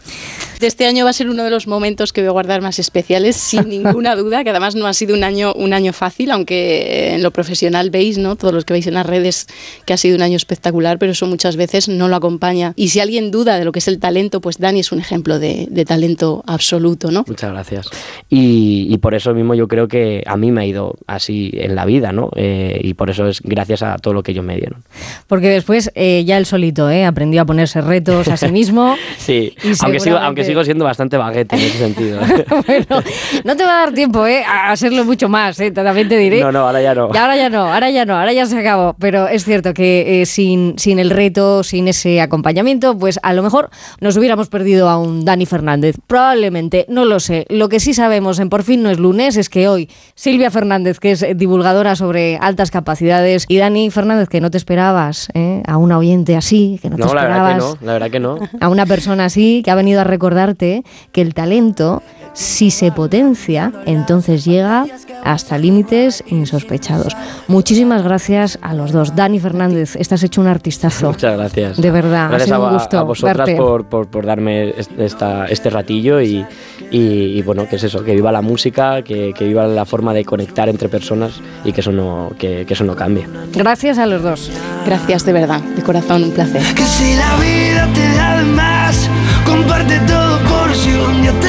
Este 0.61 0.85
año 0.85 1.03
va 1.03 1.09
a 1.09 1.13
ser 1.13 1.29
uno 1.29 1.43
de 1.43 1.49
los 1.49 1.67
momentos 1.67 2.13
que 2.13 2.21
voy 2.21 2.29
a 2.29 2.31
guardar 2.31 2.61
más 2.61 2.79
especiales, 2.79 3.35
sin 3.35 3.67
ninguna 3.69 4.15
duda, 4.15 4.43
que 4.43 4.49
además 4.49 4.75
no 4.75 4.87
ha 4.87 4.93
sido 4.93 5.13
un 5.15 5.23
año, 5.23 5.53
un 5.53 5.73
año 5.73 5.91
fácil, 5.93 6.31
aunque 6.31 7.13
en 7.15 7.23
lo 7.23 7.31
profesional 7.31 7.89
veis, 7.89 8.17
¿no? 8.17 8.35
Todos 8.35 8.53
los 8.53 8.62
que 8.65 8.73
veis 8.73 8.87
en 8.87 8.93
las 8.93 9.05
redes, 9.05 9.47
que 9.85 9.93
ha 9.93 9.97
sido 9.97 10.15
un 10.15 10.21
año 10.21 10.37
espectacular, 10.37 10.99
pero 10.99 11.11
eso 11.11 11.25
muchas 11.27 11.55
veces 11.55 11.89
no 11.89 12.07
lo 12.07 12.15
acompaña. 12.15 12.73
Y 12.75 12.89
si 12.89 12.99
alguien 12.99 13.31
duda 13.31 13.57
de 13.57 13.65
lo 13.65 13.71
que 13.71 13.79
es 13.79 13.87
el 13.87 13.99
talento, 13.99 14.41
pues 14.41 14.59
Dani 14.59 14.79
es 14.79 14.91
un 14.91 14.99
ejemplo 14.99 15.39
de, 15.39 15.67
de 15.69 15.85
talento 15.85 16.43
absoluto, 16.47 17.11
¿no? 17.11 17.25
Muchas 17.27 17.51
gracias. 17.51 17.89
Y, 18.29 18.87
y 18.89 18.97
por 18.97 19.13
eso 19.13 19.33
mismo 19.33 19.55
yo 19.55 19.67
creo 19.67 19.87
que 19.87 20.23
a 20.25 20.37
mí 20.37 20.51
me 20.51 20.61
ha 20.61 20.65
ido 20.65 20.95
así 21.07 21.51
en 21.53 21.75
la 21.75 21.85
vida, 21.85 22.11
¿no? 22.11 22.29
Eh, 22.35 22.79
y 22.83 22.93
por 22.93 23.09
eso 23.09 23.27
es 23.27 23.41
gracias 23.41 23.83
a 23.83 23.97
todo 23.97 24.13
lo 24.13 24.23
que 24.23 24.31
ellos 24.31 24.45
me 24.45 24.55
dieron. 24.55 24.83
Porque 25.27 25.49
después 25.49 25.91
eh, 25.95 26.23
ya 26.25 26.37
él 26.37 26.45
solito 26.45 26.89
¿eh? 26.89 27.05
aprendió 27.05 27.41
a 27.41 27.45
ponerse 27.45 27.81
retos 27.81 28.27
a 28.27 28.37
sí 28.37 28.51
mismo. 28.51 28.95
Sí, 29.17 29.55
aunque 29.81 29.99
sigo, 30.01 30.17
aunque 30.17 30.43
sigo 30.43 30.65
siendo 30.65 30.83
bastante 30.83 31.15
baguete 31.17 31.55
en 31.55 31.61
ese 31.61 31.77
sentido. 31.77 32.19
bueno, 32.67 33.03
no 33.43 33.55
te 33.55 33.63
va 33.63 33.71
a 33.71 33.85
dar 33.85 33.93
tiempo 33.93 34.25
¿eh? 34.27 34.43
a 34.43 34.71
hacerlo 34.71 35.05
mucho 35.05 35.29
más, 35.29 35.59
¿eh? 35.59 35.71
también 35.71 36.09
te 36.09 36.17
diré. 36.17 36.41
No, 36.41 36.51
no, 36.51 36.59
ahora 36.67 36.81
ya 36.81 36.93
no. 36.93 37.09
Y 37.13 37.17
ahora 37.17 37.37
ya 37.37 37.49
no, 37.49 37.73
ahora 37.73 37.89
ya 37.89 38.05
no, 38.05 38.17
ahora 38.17 38.33
ya 38.33 38.45
se 38.53 38.59
acabó. 38.59 38.95
Pero 38.99 39.27
es 39.27 39.43
cierto 39.43 39.73
que 39.73 40.21
eh, 40.21 40.25
sin, 40.25 40.75
sin 40.77 40.99
el 40.99 41.09
reto, 41.09 41.63
sin 41.63 41.87
ese 41.87 42.21
acompañamiento, 42.21 42.97
pues 42.97 43.19
a 43.23 43.33
lo 43.33 43.43
mejor 43.43 43.69
nos 43.99 44.17
hubiéramos 44.17 44.49
perdido 44.49 44.89
a 44.89 44.97
un 44.97 45.25
Dani 45.25 45.45
Fernández. 45.45 45.97
Probablemente, 46.07 46.85
no 46.89 47.05
lo 47.05 47.19
sé. 47.19 47.45
Lo 47.49 47.69
que 47.69 47.79
sí 47.79 47.93
sabemos 47.93 48.39
en 48.39 48.49
Por 48.49 48.63
fin 48.63 48.83
no 48.83 48.89
es 48.89 48.99
lunes 48.99 49.37
es 49.37 49.49
que 49.49 49.67
hoy 49.67 49.89
Silvia 50.15 50.51
Fernández, 50.51 50.99
que 50.99 51.11
es 51.11 51.25
divulgadora 51.35 51.95
sobre 51.95 52.37
altas 52.37 52.71
capacidades, 52.71 53.45
y 53.47 53.57
Dani 53.57 53.89
Fernández, 53.89 54.29
que 54.29 54.41
no 54.41 54.51
te 54.51 54.57
esperabas, 54.57 55.29
¿eh? 55.33 55.61
a 55.65 55.77
una 55.77 55.97
oyente 55.97 56.35
así, 56.35 56.79
que 56.81 56.89
no, 56.89 56.95
te 56.97 57.03
No, 57.03 57.13
la 57.13 57.21
esperabas 57.21 57.53
verdad 57.55 57.71
que 57.71 57.79
no, 57.79 57.85
la 57.85 57.93
verdad 57.93 58.11
que 58.11 58.19
no. 58.19 58.39
a 58.59 58.69
una 58.69 58.85
persona 58.85 59.25
así 59.25 59.61
que 59.63 59.71
ha 59.71 59.75
venido 59.75 60.01
a 60.01 60.03
recordarte 60.03 60.83
que 61.11 61.21
el 61.21 61.33
talento, 61.33 62.01
si 62.33 62.71
se 62.71 62.91
potencia, 62.91 63.71
entonces 63.85 64.43
llega 64.45 64.85
hasta 65.23 65.57
límites 65.57 66.23
insospechados. 66.27 67.15
Muchísimas 67.47 68.03
gracias 68.03 68.59
a 68.61 68.73
los 68.73 68.91
dos. 68.91 69.15
Dani 69.15 69.39
Fernández, 69.39 69.95
estás 69.95 70.23
hecho 70.23 70.41
un 70.41 70.47
artistazo. 70.47 71.07
Muchas 71.09 71.37
gracias. 71.37 71.77
De 71.81 71.91
verdad, 71.91 72.25
ha 72.25 72.29
Gracias 72.29 72.47
sido 72.49 72.65
a, 72.65 72.67
un 72.69 72.73
gusto 72.73 72.97
a 72.99 73.03
vosotras 73.03 73.49
por, 73.51 73.85
por, 73.85 74.07
por 74.07 74.25
darme 74.25 74.69
est- 74.71 74.99
esta, 74.99 75.45
este 75.45 75.69
ratillo 75.69 76.21
y, 76.21 76.45
y, 76.91 76.97
y 76.99 77.41
bueno, 77.43 77.67
que 77.69 77.75
es 77.77 77.83
eso, 77.83 78.03
que 78.03 78.13
viva 78.13 78.31
la 78.31 78.41
música, 78.41 79.01
que, 79.03 79.33
que 79.37 79.45
viva 79.45 79.67
la 79.67 79.85
forma 79.85 80.13
de 80.13 80.25
conectar 80.25 80.67
entre 80.69 80.89
personas 80.89 81.33
y 81.63 81.71
que 81.71 81.81
eso 81.81 81.91
no, 81.91 82.31
que, 82.37 82.65
que 82.65 82.73
eso 82.73 82.83
no 82.83 82.95
cambie. 82.95 83.27
Gracias 83.53 83.97
a 83.97 84.05
los 84.05 84.21
dos. 84.23 84.51
Gracias 84.85 85.25
de 85.25 85.33
verdad, 85.33 85.61
de 85.61 85.81
corazón, 85.83 86.23
un 86.23 86.31
placer. 86.31 86.61
Que 86.75 86.83
si 86.83 87.15
la 87.15 87.35
vida 87.37 87.87
te 87.93 88.15
da 88.17 88.37
de 88.39 88.43
más, 88.45 89.09
comparte 89.45 89.99
todo 90.07 90.39
por 90.39 90.73
si 90.75 90.89
un 90.91 91.21
día 91.21 91.31
te 91.39 91.47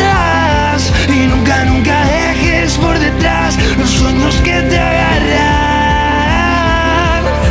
los 3.53 3.91
sueños 3.91 4.35
que 4.37 4.63
te 4.63 4.79
agarran. 4.79 5.44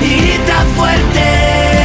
Y 0.00 0.16
grita 0.16 0.64
fuerte. 0.76 1.83